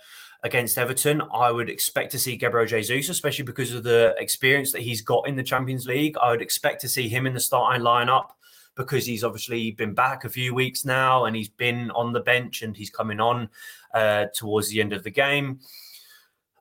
against 0.42 0.76
Everton. 0.78 1.22
I 1.32 1.50
would 1.50 1.70
expect 1.70 2.10
to 2.12 2.18
see 2.18 2.36
Gabriel 2.36 2.66
Jesus, 2.66 3.08
especially 3.08 3.44
because 3.44 3.72
of 3.72 3.84
the 3.84 4.14
experience 4.18 4.72
that 4.72 4.82
he's 4.82 5.00
got 5.00 5.28
in 5.28 5.36
the 5.36 5.42
Champions 5.42 5.86
League. 5.86 6.16
I 6.20 6.30
would 6.30 6.42
expect 6.42 6.80
to 6.82 6.88
see 6.88 7.08
him 7.08 7.26
in 7.26 7.34
the 7.34 7.40
starting 7.40 7.82
lineup 7.82 8.30
because 8.74 9.06
he's 9.06 9.22
obviously 9.22 9.70
been 9.72 9.94
back 9.94 10.24
a 10.24 10.28
few 10.28 10.54
weeks 10.54 10.84
now 10.84 11.26
and 11.26 11.36
he's 11.36 11.48
been 11.48 11.90
on 11.92 12.12
the 12.12 12.20
bench 12.20 12.62
and 12.62 12.76
he's 12.76 12.90
coming 12.90 13.20
on 13.20 13.48
uh, 13.94 14.26
towards 14.34 14.68
the 14.70 14.80
end 14.80 14.92
of 14.92 15.04
the 15.04 15.10
game. 15.10 15.60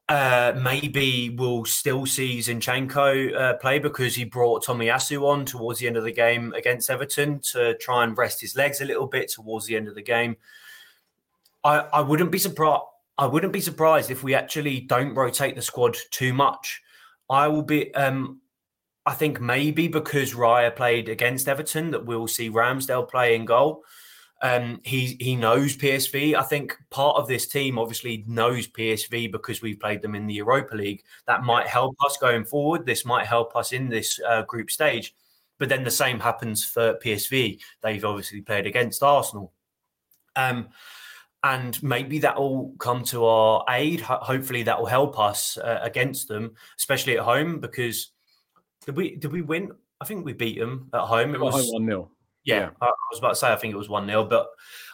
Uh, 0.10 0.52
maybe 0.62 1.30
we'll 1.30 1.64
still 1.64 2.06
see 2.06 2.40
Zinchenko 2.40 3.34
uh, 3.34 3.54
play 3.56 3.80
because 3.80 4.14
he 4.14 4.26
brought 4.26 4.66
Tomiyasu 4.66 5.24
on 5.26 5.46
towards 5.46 5.80
the 5.80 5.88
end 5.88 5.96
of 5.96 6.04
the 6.04 6.12
game 6.12 6.54
against 6.54 6.90
Everton 6.90 7.40
to 7.54 7.78
try 7.78 8.04
and 8.04 8.18
rest 8.18 8.42
his 8.42 8.58
legs 8.58 8.82
a 8.82 8.86
little 8.86 9.08
bit 9.08 9.30
towards 9.30 9.68
the 9.68 9.78
end 9.78 9.88
of 9.88 9.96
the 9.96 10.02
game. 10.02 10.36
I, 11.64 11.80
I 11.80 12.02
wouldn't 12.02 12.32
be 12.32 12.40
surprised. 12.40 12.84
I 13.22 13.28
wouldn't 13.28 13.54
be 13.54 13.62
surprised 13.62 14.10
if 14.10 14.24
we 14.24 14.34
actually 14.34 14.80
don't 14.80 15.14
rotate 15.14 15.56
the 15.56 15.62
squad 15.62 15.96
too 16.10 16.34
much. 16.34 16.82
I 17.30 17.48
will 17.48 17.62
be. 17.62 17.94
Um, 17.94 18.42
I 19.06 19.14
think 19.14 19.40
maybe 19.40 19.88
because 19.88 20.34
Raya 20.34 20.76
played 20.76 21.08
against 21.08 21.48
Everton, 21.48 21.92
that 21.92 22.04
we'll 22.04 22.28
see 22.28 22.50
Ramsdale 22.50 23.08
play 23.08 23.36
in 23.36 23.46
goal. 23.46 23.84
Um, 24.42 24.80
he 24.84 25.18
he 25.20 25.36
knows 25.36 25.78
PSV. 25.78 26.34
I 26.34 26.42
think 26.42 26.76
part 26.90 27.16
of 27.16 27.28
this 27.28 27.48
team 27.48 27.78
obviously 27.78 28.26
knows 28.28 28.68
PSV 28.68 29.32
because 29.32 29.62
we've 29.62 29.80
played 29.80 30.02
them 30.02 30.16
in 30.16 30.26
the 30.26 30.34
Europa 30.34 30.76
League. 30.76 31.04
That 31.28 31.44
might 31.44 31.68
help 31.68 31.96
us 32.04 32.18
going 32.18 32.46
forward. 32.46 32.88
This 32.88 33.06
might 33.06 33.28
help 33.28 33.56
us 33.56 33.72
in 33.72 33.88
this 33.88 34.20
uh, 34.28 34.42
group 34.44 34.72
stage. 34.72 35.14
But 35.60 35.70
then 35.70 35.84
the 35.84 35.92
same 35.92 36.20
happens 36.20 36.66
for 36.66 36.96
PSV. 36.96 37.60
They've 37.84 38.04
obviously 38.04 38.42
played 38.42 38.66
against 38.66 39.04
Arsenal. 39.04 39.54
Um, 40.36 40.70
and 41.44 41.82
maybe 41.82 42.20
that 42.20 42.40
will 42.40 42.74
come 42.78 43.04
to 43.06 43.26
our 43.26 43.66
aid. 43.70 44.02
hopefully, 44.02 44.64
that 44.64 44.80
will 44.80 44.88
help 44.88 45.20
us 45.20 45.58
uh, 45.58 45.80
against 45.82 46.28
them, 46.28 46.56
especially 46.78 47.18
at 47.18 47.24
home. 47.24 47.60
Because 47.60 48.12
did 48.86 48.96
we 48.96 49.16
did 49.16 49.32
we 49.32 49.42
win? 49.42 49.72
I 50.00 50.06
think 50.06 50.26
we 50.26 50.34
beat 50.34 50.60
them 50.60 50.90
at 50.94 51.02
home. 51.02 51.34
It 51.34 51.42
was 51.42 51.72
one 51.72 51.86
0 51.86 52.12
yeah, 52.44 52.60
yeah, 52.60 52.70
I 52.82 52.92
was 53.12 53.20
about 53.20 53.30
to 53.30 53.36
say 53.36 53.52
I 53.52 53.56
think 53.56 53.74
it 53.74 53.78
was 53.78 53.90
one 53.90 54.08
0 54.08 54.26
but 54.26 54.48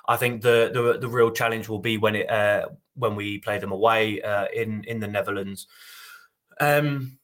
I 0.08 0.18
think 0.18 0.42
the, 0.42 0.70
the 0.74 1.00
the 1.00 1.08
real 1.08 1.32
challenge 1.32 1.70
will 1.70 1.80
be 1.80 1.98
when 1.98 2.16
it 2.16 2.30
uh, 2.30 2.68
when 2.96 3.16
we 3.16 3.40
play 3.40 3.58
them 3.58 3.72
away 3.72 4.22
uh, 4.22 4.48
in 4.54 4.84
in 4.86 5.00
the 5.00 5.08
Netherlands. 5.08 5.68
Um, 6.60 7.20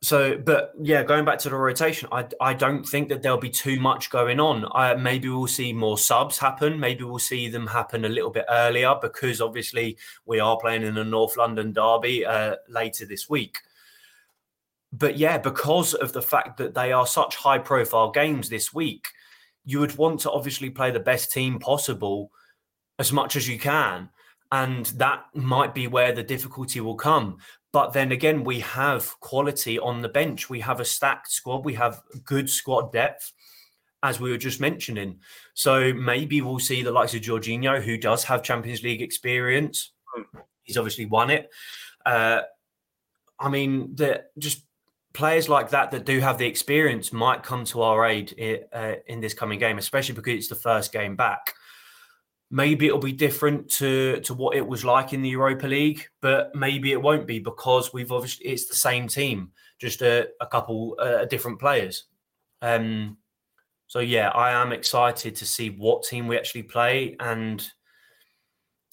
So, 0.00 0.38
but 0.38 0.72
yeah, 0.80 1.02
going 1.02 1.24
back 1.24 1.40
to 1.40 1.48
the 1.48 1.56
rotation, 1.56 2.08
I 2.12 2.26
I 2.40 2.54
don't 2.54 2.84
think 2.84 3.08
that 3.08 3.20
there'll 3.20 3.36
be 3.36 3.50
too 3.50 3.80
much 3.80 4.10
going 4.10 4.38
on. 4.38 4.64
I, 4.72 4.94
maybe 4.94 5.28
we'll 5.28 5.48
see 5.48 5.72
more 5.72 5.98
subs 5.98 6.38
happen. 6.38 6.78
Maybe 6.78 7.02
we'll 7.02 7.18
see 7.18 7.48
them 7.48 7.66
happen 7.66 8.04
a 8.04 8.08
little 8.08 8.30
bit 8.30 8.44
earlier 8.48 8.94
because 9.02 9.40
obviously 9.40 9.98
we 10.24 10.38
are 10.38 10.56
playing 10.56 10.82
in 10.82 10.96
a 10.98 11.04
North 11.04 11.36
London 11.36 11.72
derby 11.72 12.24
uh, 12.24 12.56
later 12.68 13.06
this 13.06 13.28
week. 13.28 13.58
But 14.92 15.18
yeah, 15.18 15.36
because 15.36 15.94
of 15.94 16.12
the 16.12 16.22
fact 16.22 16.58
that 16.58 16.74
they 16.74 16.92
are 16.92 17.06
such 17.06 17.34
high 17.34 17.58
profile 17.58 18.10
games 18.10 18.48
this 18.48 18.72
week, 18.72 19.08
you 19.64 19.80
would 19.80 19.98
want 19.98 20.20
to 20.20 20.30
obviously 20.30 20.70
play 20.70 20.92
the 20.92 21.00
best 21.00 21.32
team 21.32 21.58
possible 21.58 22.30
as 23.00 23.12
much 23.12 23.34
as 23.34 23.48
you 23.48 23.58
can. 23.58 24.10
And 24.50 24.86
that 24.96 25.24
might 25.34 25.74
be 25.74 25.88
where 25.88 26.12
the 26.12 26.22
difficulty 26.22 26.80
will 26.80 26.94
come. 26.94 27.38
But 27.72 27.92
then 27.92 28.12
again, 28.12 28.44
we 28.44 28.60
have 28.60 29.18
quality 29.20 29.78
on 29.78 30.00
the 30.00 30.08
bench. 30.08 30.48
We 30.48 30.60
have 30.60 30.80
a 30.80 30.84
stacked 30.84 31.30
squad. 31.30 31.64
We 31.64 31.74
have 31.74 32.02
good 32.24 32.48
squad 32.48 32.92
depth, 32.92 33.32
as 34.02 34.18
we 34.18 34.30
were 34.30 34.38
just 34.38 34.60
mentioning. 34.60 35.20
So 35.54 35.92
maybe 35.92 36.40
we'll 36.40 36.60
see 36.60 36.82
the 36.82 36.92
likes 36.92 37.14
of 37.14 37.20
Jorginho, 37.20 37.82
who 37.82 37.98
does 37.98 38.24
have 38.24 38.42
Champions 38.42 38.82
League 38.82 39.02
experience. 39.02 39.92
He's 40.62 40.78
obviously 40.78 41.06
won 41.06 41.30
it. 41.30 41.50
Uh, 42.06 42.42
I 43.38 43.48
mean, 43.48 43.94
the 43.94 44.24
just 44.38 44.64
players 45.12 45.48
like 45.48 45.70
that 45.70 45.90
that 45.90 46.06
do 46.06 46.20
have 46.20 46.38
the 46.38 46.46
experience 46.46 47.12
might 47.12 47.42
come 47.42 47.64
to 47.66 47.82
our 47.82 48.06
aid 48.06 48.32
in, 48.32 48.60
uh, 48.72 48.94
in 49.06 49.20
this 49.20 49.34
coming 49.34 49.58
game, 49.58 49.78
especially 49.78 50.14
because 50.14 50.34
it's 50.34 50.48
the 50.48 50.54
first 50.54 50.92
game 50.92 51.16
back. 51.16 51.54
Maybe 52.50 52.86
it'll 52.86 52.98
be 52.98 53.12
different 53.12 53.70
to 53.72 54.20
to 54.20 54.34
what 54.34 54.56
it 54.56 54.66
was 54.66 54.84
like 54.84 55.12
in 55.12 55.22
the 55.22 55.28
Europa 55.28 55.66
League, 55.66 56.06
but 56.22 56.54
maybe 56.54 56.92
it 56.92 57.00
won't 57.00 57.26
be 57.26 57.38
because 57.38 57.92
we've 57.92 58.10
obviously 58.12 58.46
it's 58.46 58.66
the 58.66 58.74
same 58.74 59.06
team, 59.06 59.52
just 59.78 60.00
a, 60.00 60.28
a 60.40 60.46
couple 60.46 60.96
uh, 60.98 61.26
different 61.26 61.58
players. 61.58 62.04
Um, 62.62 63.18
so 63.86 64.00
yeah, 64.00 64.30
I 64.30 64.50
am 64.52 64.72
excited 64.72 65.36
to 65.36 65.46
see 65.46 65.70
what 65.70 66.04
team 66.04 66.26
we 66.26 66.38
actually 66.38 66.62
play, 66.62 67.16
and 67.20 67.66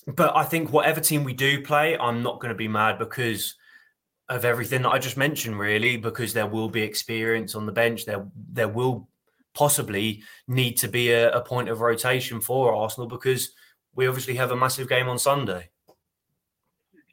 but 0.07 0.35
I 0.35 0.43
think 0.43 0.71
whatever 0.71 0.99
team 0.99 1.23
we 1.23 1.33
do 1.33 1.61
play, 1.63 1.97
I'm 1.97 2.21
not 2.21 2.39
going 2.39 2.53
to 2.53 2.57
be 2.57 2.67
mad 2.67 2.99
because 2.99 3.55
of 4.29 4.43
everything 4.43 4.81
that 4.81 4.89
I 4.89 4.99
just 4.99 5.17
mentioned, 5.17 5.57
really, 5.59 5.97
because 5.97 6.33
there 6.33 6.47
will 6.47 6.69
be 6.69 6.81
experience 6.81 7.55
on 7.55 7.65
the 7.65 7.71
bench. 7.71 8.05
There 8.05 8.25
there 8.51 8.67
will 8.67 9.07
possibly 9.55 10.21
need 10.47 10.73
to 10.77 10.87
be 10.87 11.11
a, 11.11 11.31
a 11.31 11.41
point 11.41 11.69
of 11.69 11.81
rotation 11.81 12.39
for 12.39 12.75
Arsenal 12.75 13.07
because 13.07 13.51
we 13.95 14.07
obviously 14.07 14.35
have 14.35 14.51
a 14.51 14.55
massive 14.55 14.87
game 14.87 15.07
on 15.07 15.17
Sunday. 15.17 15.69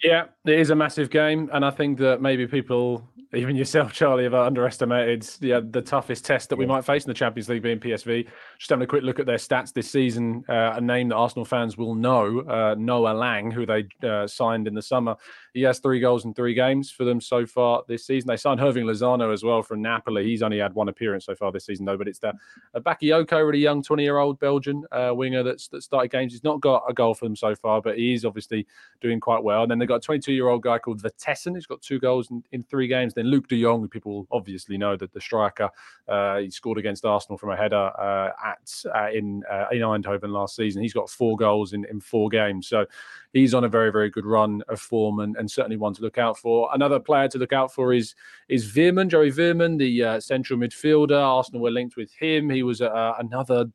Yeah, 0.02 0.24
it 0.44 0.58
is 0.58 0.70
a 0.70 0.74
massive 0.74 1.10
game, 1.10 1.48
and 1.52 1.64
I 1.64 1.70
think 1.70 1.98
that 1.98 2.20
maybe 2.20 2.46
people, 2.46 3.08
even 3.34 3.56
yourself, 3.56 3.92
Charlie, 3.92 4.24
have 4.24 4.34
underestimated 4.34 5.26
yeah, 5.40 5.60
the 5.62 5.80
toughest 5.80 6.24
test 6.24 6.50
that 6.50 6.56
we 6.56 6.66
might 6.66 6.84
face 6.84 7.04
in 7.04 7.08
the 7.08 7.14
Champions 7.14 7.48
League 7.48 7.62
being 7.62 7.80
PSV. 7.80 8.28
Just 8.58 8.68
having 8.68 8.84
a 8.84 8.86
quick 8.86 9.02
look 9.02 9.18
at 9.18 9.24
their 9.24 9.38
stats 9.38 9.72
this 9.72 9.90
season, 9.90 10.44
uh, 10.50 10.74
a 10.76 10.80
name 10.80 11.08
that 11.08 11.16
Arsenal 11.16 11.46
fans 11.46 11.78
will 11.78 11.94
know, 11.94 12.40
uh, 12.40 12.74
Noah 12.76 13.14
Lang, 13.14 13.50
who 13.50 13.64
they 13.64 13.86
uh, 14.06 14.26
signed 14.26 14.68
in 14.68 14.74
the 14.74 14.82
summer. 14.82 15.16
He 15.54 15.62
has 15.62 15.78
three 15.78 15.98
goals 15.98 16.26
in 16.26 16.34
three 16.34 16.52
games 16.52 16.90
for 16.90 17.04
them 17.04 17.20
so 17.20 17.46
far 17.46 17.82
this 17.88 18.06
season. 18.06 18.28
They 18.28 18.36
signed 18.36 18.60
Hirving 18.60 18.84
Lozano 18.84 19.32
as 19.32 19.42
well 19.42 19.62
from 19.62 19.80
Napoli. 19.80 20.24
He's 20.24 20.42
only 20.42 20.58
had 20.58 20.74
one 20.74 20.88
appearance 20.88 21.24
so 21.26 21.34
far 21.34 21.52
this 21.52 21.66
season, 21.66 21.86
though. 21.86 21.96
But 21.96 22.08
it's 22.08 22.18
the 22.18 22.34
a 22.74 22.80
Bakayoko, 22.80 23.46
really 23.46 23.58
young, 23.58 23.82
twenty-year-old 23.82 24.40
Belgian 24.40 24.84
uh, 24.92 25.12
winger 25.14 25.42
that's 25.42 25.68
that 25.68 25.82
started 25.82 26.10
games. 26.10 26.32
He's 26.32 26.44
not 26.44 26.60
got 26.60 26.84
a 26.88 26.92
goal 26.94 27.14
for 27.14 27.26
them 27.26 27.36
so 27.36 27.54
far, 27.54 27.80
but 27.80 27.96
he 27.96 28.14
is 28.14 28.24
obviously 28.24 28.66
doing 29.00 29.20
quite 29.20 29.42
well. 29.42 29.62
And 29.62 29.70
then 29.70 29.78
they've 29.78 29.88
got 29.88 29.96
a 29.96 30.00
twenty-two-year-old 30.00 30.62
guy 30.62 30.78
called 30.78 31.00
Vertessen. 31.00 31.54
He's 31.54 31.66
got 31.66 31.82
two 31.82 31.98
goals 31.98 32.30
in, 32.30 32.42
in 32.52 32.62
three 32.62 32.88
games. 32.88 33.14
Then 33.22 33.30
Luuk 33.30 33.46
de 33.46 33.60
Jong, 33.60 33.88
people 33.88 34.26
obviously 34.32 34.76
know 34.76 34.96
that 34.96 35.12
the 35.12 35.20
striker, 35.20 35.70
uh, 36.08 36.38
he 36.38 36.50
scored 36.50 36.78
against 36.78 37.04
Arsenal 37.04 37.38
from 37.38 37.50
a 37.50 37.56
header 37.56 37.92
uh, 37.98 38.30
at 38.44 38.84
uh, 38.94 39.10
in 39.12 39.42
uh, 39.50 39.66
in 39.70 39.80
Eindhoven 39.80 40.30
last 40.30 40.56
season. 40.56 40.82
He's 40.82 40.92
got 40.92 41.08
four 41.08 41.36
goals 41.36 41.72
in 41.72 41.84
in 41.84 42.00
four 42.00 42.28
games. 42.28 42.66
So 42.66 42.86
he's 43.32 43.54
on 43.54 43.64
a 43.64 43.68
very, 43.68 43.92
very 43.92 44.10
good 44.10 44.26
run 44.26 44.62
of 44.68 44.80
form 44.80 45.20
and, 45.20 45.36
and 45.36 45.50
certainly 45.50 45.76
one 45.76 45.94
to 45.94 46.02
look 46.02 46.18
out 46.18 46.36
for. 46.36 46.68
Another 46.74 46.98
player 46.98 47.28
to 47.28 47.38
look 47.38 47.52
out 47.52 47.72
for 47.72 47.92
is 47.92 48.14
is 48.48 48.70
Veerman, 48.70 49.08
Joey 49.08 49.30
Veerman, 49.30 49.78
the 49.78 50.02
uh, 50.02 50.20
central 50.20 50.58
midfielder. 50.58 51.20
Arsenal 51.20 51.62
were 51.62 51.70
linked 51.70 51.96
with 51.96 52.12
him. 52.12 52.50
He 52.50 52.62
was 52.62 52.80
another 52.80 53.66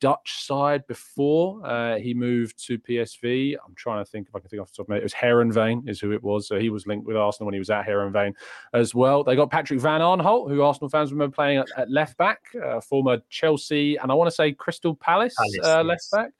Dutch 0.00 0.44
side 0.44 0.86
before 0.86 1.64
uh, 1.66 1.96
he 1.96 2.14
moved 2.14 2.64
to 2.66 2.78
PSV. 2.78 3.56
I'm 3.64 3.74
trying 3.74 4.04
to 4.04 4.10
think 4.10 4.28
if 4.28 4.34
I 4.34 4.40
can 4.40 4.48
think 4.48 4.62
off 4.62 4.70
the 4.70 4.76
top 4.78 4.86
of 4.86 4.88
my 4.88 4.94
head. 4.96 5.02
It 5.02 5.04
was 5.04 5.14
Heerenveen 5.14 5.88
is 5.88 6.00
who 6.00 6.12
it 6.12 6.22
was. 6.22 6.48
So 6.48 6.58
he 6.58 6.70
was 6.70 6.86
linked 6.86 7.06
with 7.06 7.16
Arsenal 7.16 7.46
when 7.46 7.54
he 7.54 7.58
was 7.58 7.70
at 7.70 7.86
Heerenveen 7.86 8.34
as 8.72 8.94
well. 8.94 9.22
They 9.22 9.36
got 9.36 9.50
Patrick 9.50 9.80
Van 9.80 10.00
Aanholt, 10.00 10.48
who 10.50 10.62
Arsenal 10.62 10.88
fans 10.88 11.12
remember 11.12 11.34
playing 11.34 11.58
at, 11.58 11.68
at 11.76 11.90
left 11.90 12.16
back, 12.16 12.40
uh, 12.64 12.80
former 12.80 13.18
Chelsea 13.28 13.96
and 13.96 14.10
I 14.10 14.14
want 14.14 14.28
to 14.28 14.34
say 14.34 14.52
Crystal 14.52 14.94
Palace, 14.94 15.34
Palace 15.36 15.58
uh, 15.62 15.84
yes. 15.84 16.12
left 16.12 16.32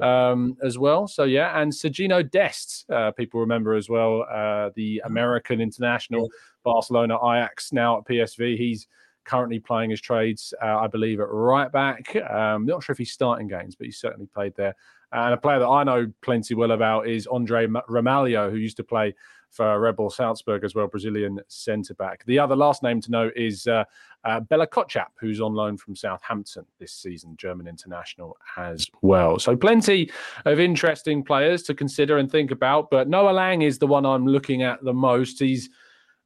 back 0.00 0.06
um, 0.06 0.56
as 0.62 0.78
well. 0.78 1.06
So 1.06 1.24
yeah, 1.24 1.60
and 1.60 1.72
Sergiño 1.72 2.28
Dest, 2.30 2.88
uh, 2.90 3.12
people 3.12 3.40
remember 3.40 3.74
as 3.74 3.88
well, 3.88 4.24
uh, 4.30 4.70
the 4.74 5.02
American 5.04 5.60
international, 5.60 6.28
Barcelona, 6.64 7.16
Ajax, 7.16 7.72
now 7.72 7.98
at 7.98 8.04
PSV. 8.04 8.56
He's 8.58 8.88
currently 9.24 9.58
playing 9.58 9.90
his 9.90 10.00
trades, 10.00 10.54
uh, 10.62 10.78
I 10.78 10.86
believe, 10.86 11.20
at 11.20 11.28
right 11.30 11.70
back. 11.70 12.14
Um, 12.16 12.66
not 12.66 12.82
sure 12.82 12.92
if 12.92 12.98
he's 12.98 13.12
starting 13.12 13.48
games, 13.48 13.74
but 13.74 13.86
he's 13.86 13.98
certainly 13.98 14.26
played 14.26 14.54
there. 14.56 14.74
And 15.12 15.32
a 15.32 15.36
player 15.36 15.60
that 15.60 15.68
I 15.68 15.84
know 15.84 16.12
plenty 16.22 16.54
well 16.54 16.72
about 16.72 17.06
is 17.06 17.26
Andre 17.28 17.66
Ramalho, 17.66 18.50
who 18.50 18.56
used 18.56 18.76
to 18.78 18.84
play 18.84 19.14
for 19.54 19.78
Red 19.78 19.94
Bull 19.94 20.10
Salzburg 20.10 20.64
as 20.64 20.74
well, 20.74 20.88
Brazilian 20.88 21.38
centre 21.46 21.94
back. 21.94 22.24
The 22.26 22.40
other 22.40 22.56
last 22.56 22.82
name 22.82 23.00
to 23.02 23.10
know 23.12 23.30
is 23.36 23.68
uh, 23.68 23.84
uh, 24.24 24.40
Bella 24.40 24.66
Kotchap, 24.66 25.10
who's 25.20 25.40
on 25.40 25.54
loan 25.54 25.76
from 25.76 25.94
Southampton 25.94 26.66
this 26.80 26.92
season, 26.92 27.36
German 27.36 27.68
international 27.68 28.36
as 28.56 28.88
well. 29.02 29.38
So 29.38 29.56
plenty 29.56 30.10
of 30.44 30.58
interesting 30.58 31.22
players 31.22 31.62
to 31.64 31.74
consider 31.74 32.18
and 32.18 32.30
think 32.30 32.50
about. 32.50 32.90
But 32.90 33.08
Noah 33.08 33.30
Lang 33.30 33.62
is 33.62 33.78
the 33.78 33.86
one 33.86 34.04
I'm 34.04 34.26
looking 34.26 34.62
at 34.62 34.82
the 34.82 34.92
most. 34.92 35.38
He's 35.38 35.70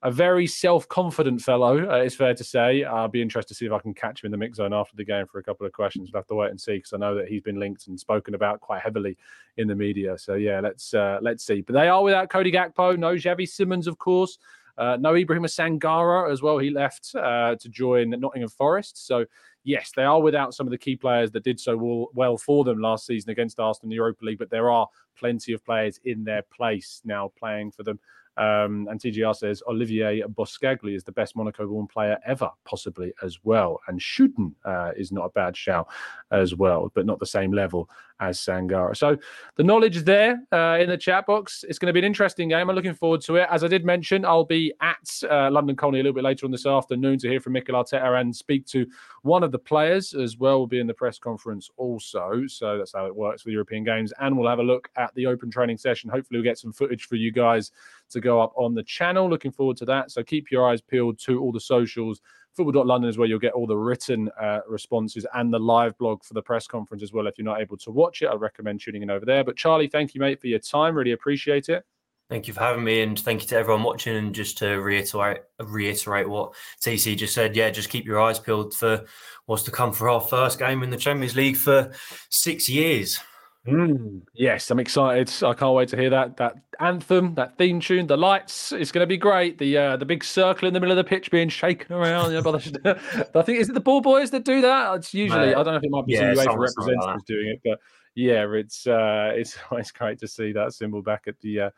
a 0.03 0.11
very 0.11 0.47
self-confident 0.47 1.43
fellow. 1.43 1.91
Uh, 1.91 1.97
it's 1.97 2.15
fair 2.15 2.33
to 2.33 2.45
say. 2.45 2.85
I'll 2.85 3.09
be 3.09 3.21
interested 3.21 3.55
to 3.55 3.59
see 3.59 3.67
if 3.67 3.73
I 3.73 3.81
can 3.81 3.95
catch 3.95 4.23
him 4.23 4.29
in 4.29 4.33
the 4.33 4.39
mix 4.39 4.59
zone 4.59 4.73
after 4.73 4.95
the 4.97 5.05
game 5.05 5.27
for 5.27 5.39
a 5.39 5.43
couple 5.43 5.67
of 5.67 5.73
questions. 5.73 6.11
We'll 6.13 6.21
have 6.21 6.29
to 6.29 6.35
wait 6.35 6.51
and 6.51 6.61
see 6.61 6.77
because 6.77 6.93
I 6.93 6.99
know 6.99 7.17
that 7.17 7.29
he's 7.29 7.43
been 7.43 7.59
linked 7.59 7.89
and 7.89 7.99
spoken 7.99 8.35
about 8.35 8.61
quite 8.61 8.81
heavily 8.81 9.17
in 9.57 9.67
the 9.67 9.75
media. 9.75 10.17
So 10.17 10.35
yeah, 10.35 10.61
let's 10.61 10.95
uh, 10.95 11.19
let's 11.21 11.45
see. 11.45 11.63
But 11.63 11.73
they 11.73 11.89
are 11.89 12.03
without 12.03 12.31
Cody 12.31 12.53
Gakpo, 12.53 12.97
no 12.97 13.15
Xavi 13.15 13.49
Simons, 13.49 13.89
of 13.89 13.99
course. 13.99 14.39
Uh, 14.77 14.97
no 15.01 15.17
Ibrahim 15.17 15.43
Sangare 15.43 16.31
as 16.31 16.41
well. 16.41 16.59
He 16.59 16.71
left 16.71 17.13
uh, 17.17 17.57
to 17.57 17.69
join 17.69 18.11
Nottingham 18.11 18.51
Forest. 18.51 19.05
So 19.05 19.27
yes, 19.65 19.91
they 19.97 20.05
are 20.05 20.21
without 20.21 20.55
some 20.55 20.69
of 20.69 20.71
the 20.71 20.79
key 20.79 20.95
players 20.95 21.33
that 21.33 21.43
did 21.43 21.59
so 21.59 22.09
well 22.15 22.39
for 22.39 22.63
them 22.63 22.81
last 22.81 23.05
season 23.05 23.31
against 23.31 23.59
Arsenal 23.59 23.87
in 23.87 23.91
the 23.91 23.97
Europa 23.97 24.25
League. 24.25 24.39
But 24.39 24.51
there 24.51 24.71
are 24.71 24.87
plenty 25.19 25.53
of 25.53 25.65
players 25.65 25.99
in 26.05 26.23
their 26.23 26.43
place 26.43 27.03
now 27.05 27.33
playing 27.37 27.73
for 27.73 27.83
them. 27.83 27.99
Um, 28.39 28.89
and 28.91 29.01
TGR 29.01 29.37
says 29.37 29.63
Olivier 29.69 30.23
Boscagli 30.23 30.95
is 30.95 31.05
the 31.05 31.13
best 31.13 31.37
Monaco-born 31.37 31.87
player 31.87 32.19
ever, 32.27 32.51
possibly 32.65 33.13
as 33.23 33.39
well. 33.45 33.81
And 33.89 34.01
Schouten 34.01 34.53
uh, 34.65 34.93
is 34.97 35.13
not 35.13 35.27
a 35.27 35.31
bad 35.31 35.57
shout 35.57 35.89
as 36.31 36.55
well, 36.55 36.91
but 36.95 37.07
not 37.07 37.19
the 37.19 37.27
same 37.27 37.53
level 37.53 37.89
as 38.21 38.39
Sangare. 38.39 38.97
So 38.97 39.17
the 39.57 39.63
knowledge 39.63 39.97
is 39.97 40.05
there 40.05 40.41
uh, 40.51 40.79
in 40.81 40.89
the 40.89 40.97
chat 40.97 41.27
box. 41.27 41.65
It's 41.69 41.79
going 41.79 41.87
to 41.87 41.93
be 41.93 42.01
an 42.01 42.05
interesting 42.05 42.49
game. 42.49 42.69
I'm 42.69 42.75
looking 42.75 42.95
forward 42.95 43.21
to 43.23 43.37
it. 43.37 43.49
As 43.51 43.63
I 43.63 43.69
did 43.69 43.85
mention, 43.85 44.25
I'll 44.25 44.45
be 44.45 44.73
at 44.81 45.23
uh, 45.31 45.51
London 45.51 45.77
Colney 45.77 46.01
a 46.01 46.03
little 46.03 46.15
bit 46.15 46.25
later 46.25 46.47
on 46.47 46.53
this 46.53 46.67
afternoon 46.67 47.19
to 47.21 47.29
hear 47.29 47.41
from 47.41 47.53
Mikel 47.53 47.75
Arteta 47.75 48.21
and 48.21 48.35
speak 48.35 48.67
to 48.67 48.87
one 49.23 49.43
of 49.43 49.53
the 49.53 49.59
players 49.59 50.15
as 50.15 50.37
well. 50.37 50.49
Will 50.49 50.67
be 50.67 50.81
in 50.81 50.87
the 50.87 50.95
press 50.95 51.19
conference 51.19 51.71
also. 51.77 52.43
So 52.47 52.79
that's 52.79 52.95
how 52.95 53.07
it 53.07 53.15
works 53.15 53.45
the 53.45 53.53
European 53.53 53.85
Games. 53.85 54.13
And 54.19 54.37
we'll 54.37 54.49
have 54.49 54.59
a 54.59 54.63
look 54.63 54.89
at 54.97 55.15
the 55.15 55.27
open 55.27 55.51
training 55.51 55.77
session. 55.77 56.11
Hopefully, 56.11 56.39
we'll 56.39 56.45
get 56.45 56.59
some 56.59 56.73
footage 56.73 57.07
for 57.07 57.17
you 57.17 57.31
guys 57.31 57.71
to 58.11 58.21
go 58.21 58.41
up 58.41 58.53
on 58.57 58.75
the 58.75 58.83
channel. 58.83 59.29
Looking 59.29 59.53
forward 59.53 59.77
to 59.79 59.85
that. 59.87 60.11
So 60.11 60.23
keep 60.23 60.51
your 60.51 60.69
eyes 60.69 60.81
peeled 60.81 61.19
to 61.21 61.41
all 61.41 61.53
the 61.53 61.61
socials 61.61 62.21
football.london 62.59 63.09
is 63.09 63.17
where 63.17 63.29
you'll 63.29 63.39
get 63.39 63.53
all 63.53 63.69
the 63.69 63.77
written 63.77 64.29
uh, 64.41 64.61
responses 64.69 65.25
and 65.35 65.55
the 65.55 65.59
live 65.59 65.97
blog 65.97 66.25
for 66.25 66.35
the 66.35 66.43
press 66.43 66.67
conference 66.67 67.05
as 67.05 67.13
well. 67.13 67.29
If 67.29 67.39
you're 67.39 67.45
not 67.45 67.61
able 67.61 67.77
to 67.79 67.93
watch 67.93 68.21
it, 68.23 68.27
I 68.27 68.35
recommend 68.35 68.81
tuning 68.81 69.03
in 69.03 69.11
over 69.11 69.25
there. 69.25 69.45
But 69.45 69.57
Charlie, 69.57 69.87
thank 69.87 70.13
you, 70.13 70.21
mate, 70.21 70.41
for 70.41 70.49
your 70.49 70.59
time. 70.59 70.97
Really 70.97 71.13
appreciate 71.13 71.69
it. 71.69 71.85
Thank 72.29 72.49
you 72.49 72.53
for 72.53 72.61
having 72.61 72.85
me, 72.85 73.01
and 73.01 73.19
thank 73.19 73.43
you 73.43 73.49
to 73.49 73.57
everyone 73.57 73.85
watching. 73.85 74.17
And 74.17 74.35
just 74.35 74.59
to 74.59 74.81
reiterate, 74.81 75.43
reiterate 75.61 76.29
what 76.29 76.53
TC 76.85 77.17
just 77.17 77.33
said, 77.33 77.57
yeah, 77.57 77.71
just 77.71 77.89
keep 77.89 78.05
your 78.05 78.21
eyes 78.21 78.41
peeled 78.41 78.75
for 78.75 79.05
what's 79.47 79.63
to 79.63 79.71
come 79.71 79.93
for 79.93 80.11
our 80.11 80.21
first 80.21 80.59
game 80.59 80.83
in 80.83 80.91
the 80.91 80.97
Champions 80.97 81.37
League 81.37 81.57
for 81.57 81.93
six 82.29 82.69
years. 82.69 83.21
Mm, 83.69 84.23
yes, 84.35 84.71
I'm 84.71 84.79
excited. 84.79 85.31
I 85.43 85.53
can't 85.53 85.75
wait 85.75 85.89
to 85.91 85.97
hear 85.97 86.11
that 86.11 86.39
that 86.39 86.57
anthem, 86.81 87.35
that 87.35 87.59
theme 87.59 87.81
tune, 87.81 88.07
the 88.07 88.17
lights. 88.17 88.73
It's 88.73 88.91
going 88.91 89.03
to 89.03 89.07
be 89.07 89.17
great. 89.17 89.59
The 89.59 89.77
uh, 89.77 89.97
the 89.97 90.07
big 90.07 90.25
circle 90.25 90.67
in 90.67 90.75
the 90.75 90.81
middle 90.81 90.97
of 90.97 91.05
the 91.05 91.09
pitch 91.09 91.31
being 91.31 91.49
shaken 91.49 91.95
around. 91.95 92.33
You 92.33 92.41
know, 92.41 92.55
I 93.35 93.43
think 93.43 93.61
is 93.61 93.69
it 93.69 93.75
the 93.75 93.81
ball 93.81 94.01
boys 94.01 94.31
that 94.31 94.45
do 94.45 94.61
that? 94.63 94.95
It's 94.95 95.13
usually 95.13 95.55
I 95.55 95.63
don't 95.63 95.67
know 95.67 95.77
if 95.77 95.85
it 95.85 95.91
might 95.91 96.07
be 96.07 96.15
yeah, 96.15 96.35
some 96.35 96.47
UEFA 96.47 96.59
representatives 96.59 97.07
like 97.07 97.25
doing 97.27 97.49
it, 97.49 97.61
but 97.63 97.79
yeah, 98.15 98.47
it's 98.53 98.87
uh, 98.87 99.33
it's 99.35 99.59
it's 99.73 99.93
great 99.93 100.19
to 100.21 100.29
see 100.29 100.53
that 100.53 100.73
symbol 100.73 101.03
back 101.03 101.25
at 101.27 101.39
the 101.41 101.61
uh, 101.61 101.71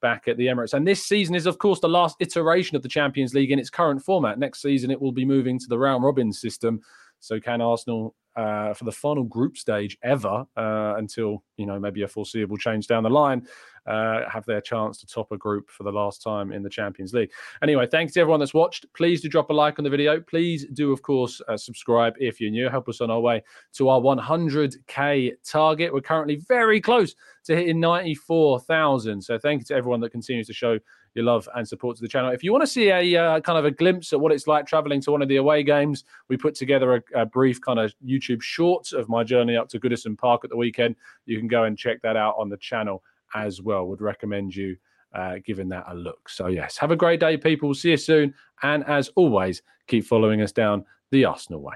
back 0.00 0.28
at 0.28 0.36
the 0.36 0.46
Emirates. 0.46 0.74
And 0.74 0.86
this 0.86 1.04
season 1.04 1.34
is, 1.34 1.46
of 1.46 1.58
course, 1.58 1.80
the 1.80 1.88
last 1.88 2.16
iteration 2.20 2.76
of 2.76 2.82
the 2.82 2.88
Champions 2.88 3.34
League 3.34 3.50
in 3.50 3.58
its 3.58 3.70
current 3.70 4.02
format. 4.02 4.38
Next 4.38 4.62
season, 4.62 4.90
it 4.90 5.00
will 5.00 5.12
be 5.12 5.24
moving 5.24 5.58
to 5.58 5.66
the 5.68 5.78
round 5.78 6.04
robin 6.04 6.32
system. 6.32 6.80
So, 7.20 7.40
can 7.40 7.60
Arsenal 7.60 8.14
uh, 8.36 8.74
for 8.74 8.84
the 8.84 8.92
final 8.92 9.24
group 9.24 9.56
stage 9.56 9.96
ever 10.02 10.44
uh, 10.56 10.94
until 10.98 11.42
you 11.56 11.64
know 11.64 11.80
maybe 11.80 12.02
a 12.02 12.08
foreseeable 12.08 12.56
change 12.58 12.86
down 12.86 13.02
the 13.02 13.10
line 13.10 13.46
uh, 13.86 14.28
have 14.28 14.44
their 14.46 14.60
chance 14.60 14.98
to 14.98 15.06
top 15.06 15.32
a 15.32 15.38
group 15.38 15.70
for 15.70 15.84
the 15.84 15.90
last 15.90 16.22
time 16.22 16.52
in 16.52 16.62
the 16.62 16.68
Champions 16.68 17.14
League. 17.14 17.30
Anyway, 17.62 17.86
thanks 17.86 18.12
to 18.12 18.20
everyone 18.20 18.40
that's 18.40 18.52
watched. 18.52 18.84
Please 18.94 19.20
do 19.20 19.28
drop 19.28 19.48
a 19.50 19.52
like 19.52 19.78
on 19.78 19.84
the 19.84 19.90
video. 19.90 20.20
Please 20.20 20.66
do, 20.72 20.92
of 20.92 21.02
course, 21.02 21.40
uh, 21.48 21.56
subscribe 21.56 22.14
if 22.18 22.40
you're 22.40 22.50
new. 22.50 22.68
Help 22.68 22.88
us 22.88 23.00
on 23.00 23.10
our 23.10 23.20
way 23.20 23.42
to 23.74 23.88
our 23.88 24.00
100k 24.00 25.32
target. 25.44 25.94
We're 25.94 26.00
currently 26.00 26.36
very 26.48 26.80
close 26.80 27.14
to 27.44 27.54
hitting 27.54 27.80
94,000. 27.80 29.22
So 29.22 29.38
thank 29.38 29.60
you 29.60 29.64
to 29.66 29.74
everyone 29.74 30.00
that 30.00 30.10
continues 30.10 30.48
to 30.48 30.52
show 30.52 30.78
your 31.16 31.24
love 31.24 31.48
and 31.54 31.66
support 31.66 31.96
to 31.96 32.02
the 32.02 32.08
channel. 32.08 32.30
If 32.30 32.44
you 32.44 32.52
want 32.52 32.62
to 32.62 32.66
see 32.66 32.90
a 32.90 33.16
uh, 33.16 33.40
kind 33.40 33.58
of 33.58 33.64
a 33.64 33.70
glimpse 33.70 34.12
at 34.12 34.20
what 34.20 34.32
it's 34.32 34.46
like 34.46 34.66
traveling 34.66 35.00
to 35.02 35.10
one 35.10 35.22
of 35.22 35.28
the 35.28 35.36
away 35.36 35.62
games, 35.62 36.04
we 36.28 36.36
put 36.36 36.54
together 36.54 36.96
a, 36.96 37.22
a, 37.22 37.26
brief 37.26 37.60
kind 37.60 37.78
of 37.78 37.94
YouTube 38.06 38.42
short 38.42 38.92
of 38.92 39.08
my 39.08 39.24
journey 39.24 39.56
up 39.56 39.68
to 39.70 39.80
Goodison 39.80 40.16
Park 40.16 40.44
at 40.44 40.50
the 40.50 40.56
weekend. 40.56 40.94
You 41.24 41.38
can 41.38 41.48
go 41.48 41.64
and 41.64 41.76
check 41.76 42.02
that 42.02 42.16
out 42.16 42.36
on 42.38 42.50
the 42.50 42.58
channel 42.58 43.02
as 43.34 43.62
well. 43.62 43.86
Would 43.86 44.02
recommend 44.02 44.54
you 44.54 44.76
uh, 45.14 45.36
giving 45.44 45.68
that 45.70 45.86
a 45.88 45.94
look. 45.94 46.28
So, 46.28 46.48
yes, 46.48 46.76
have 46.76 46.90
a 46.90 46.96
great 46.96 47.20
day, 47.20 47.38
people. 47.38 47.72
See 47.74 47.90
you 47.90 47.96
soon. 47.96 48.34
And 48.62 48.84
as 48.84 49.08
always, 49.16 49.62
keep 49.86 50.04
following 50.04 50.42
us 50.42 50.52
down 50.52 50.84
the 51.10 51.24
Arsenal 51.24 51.62
way. 51.62 51.74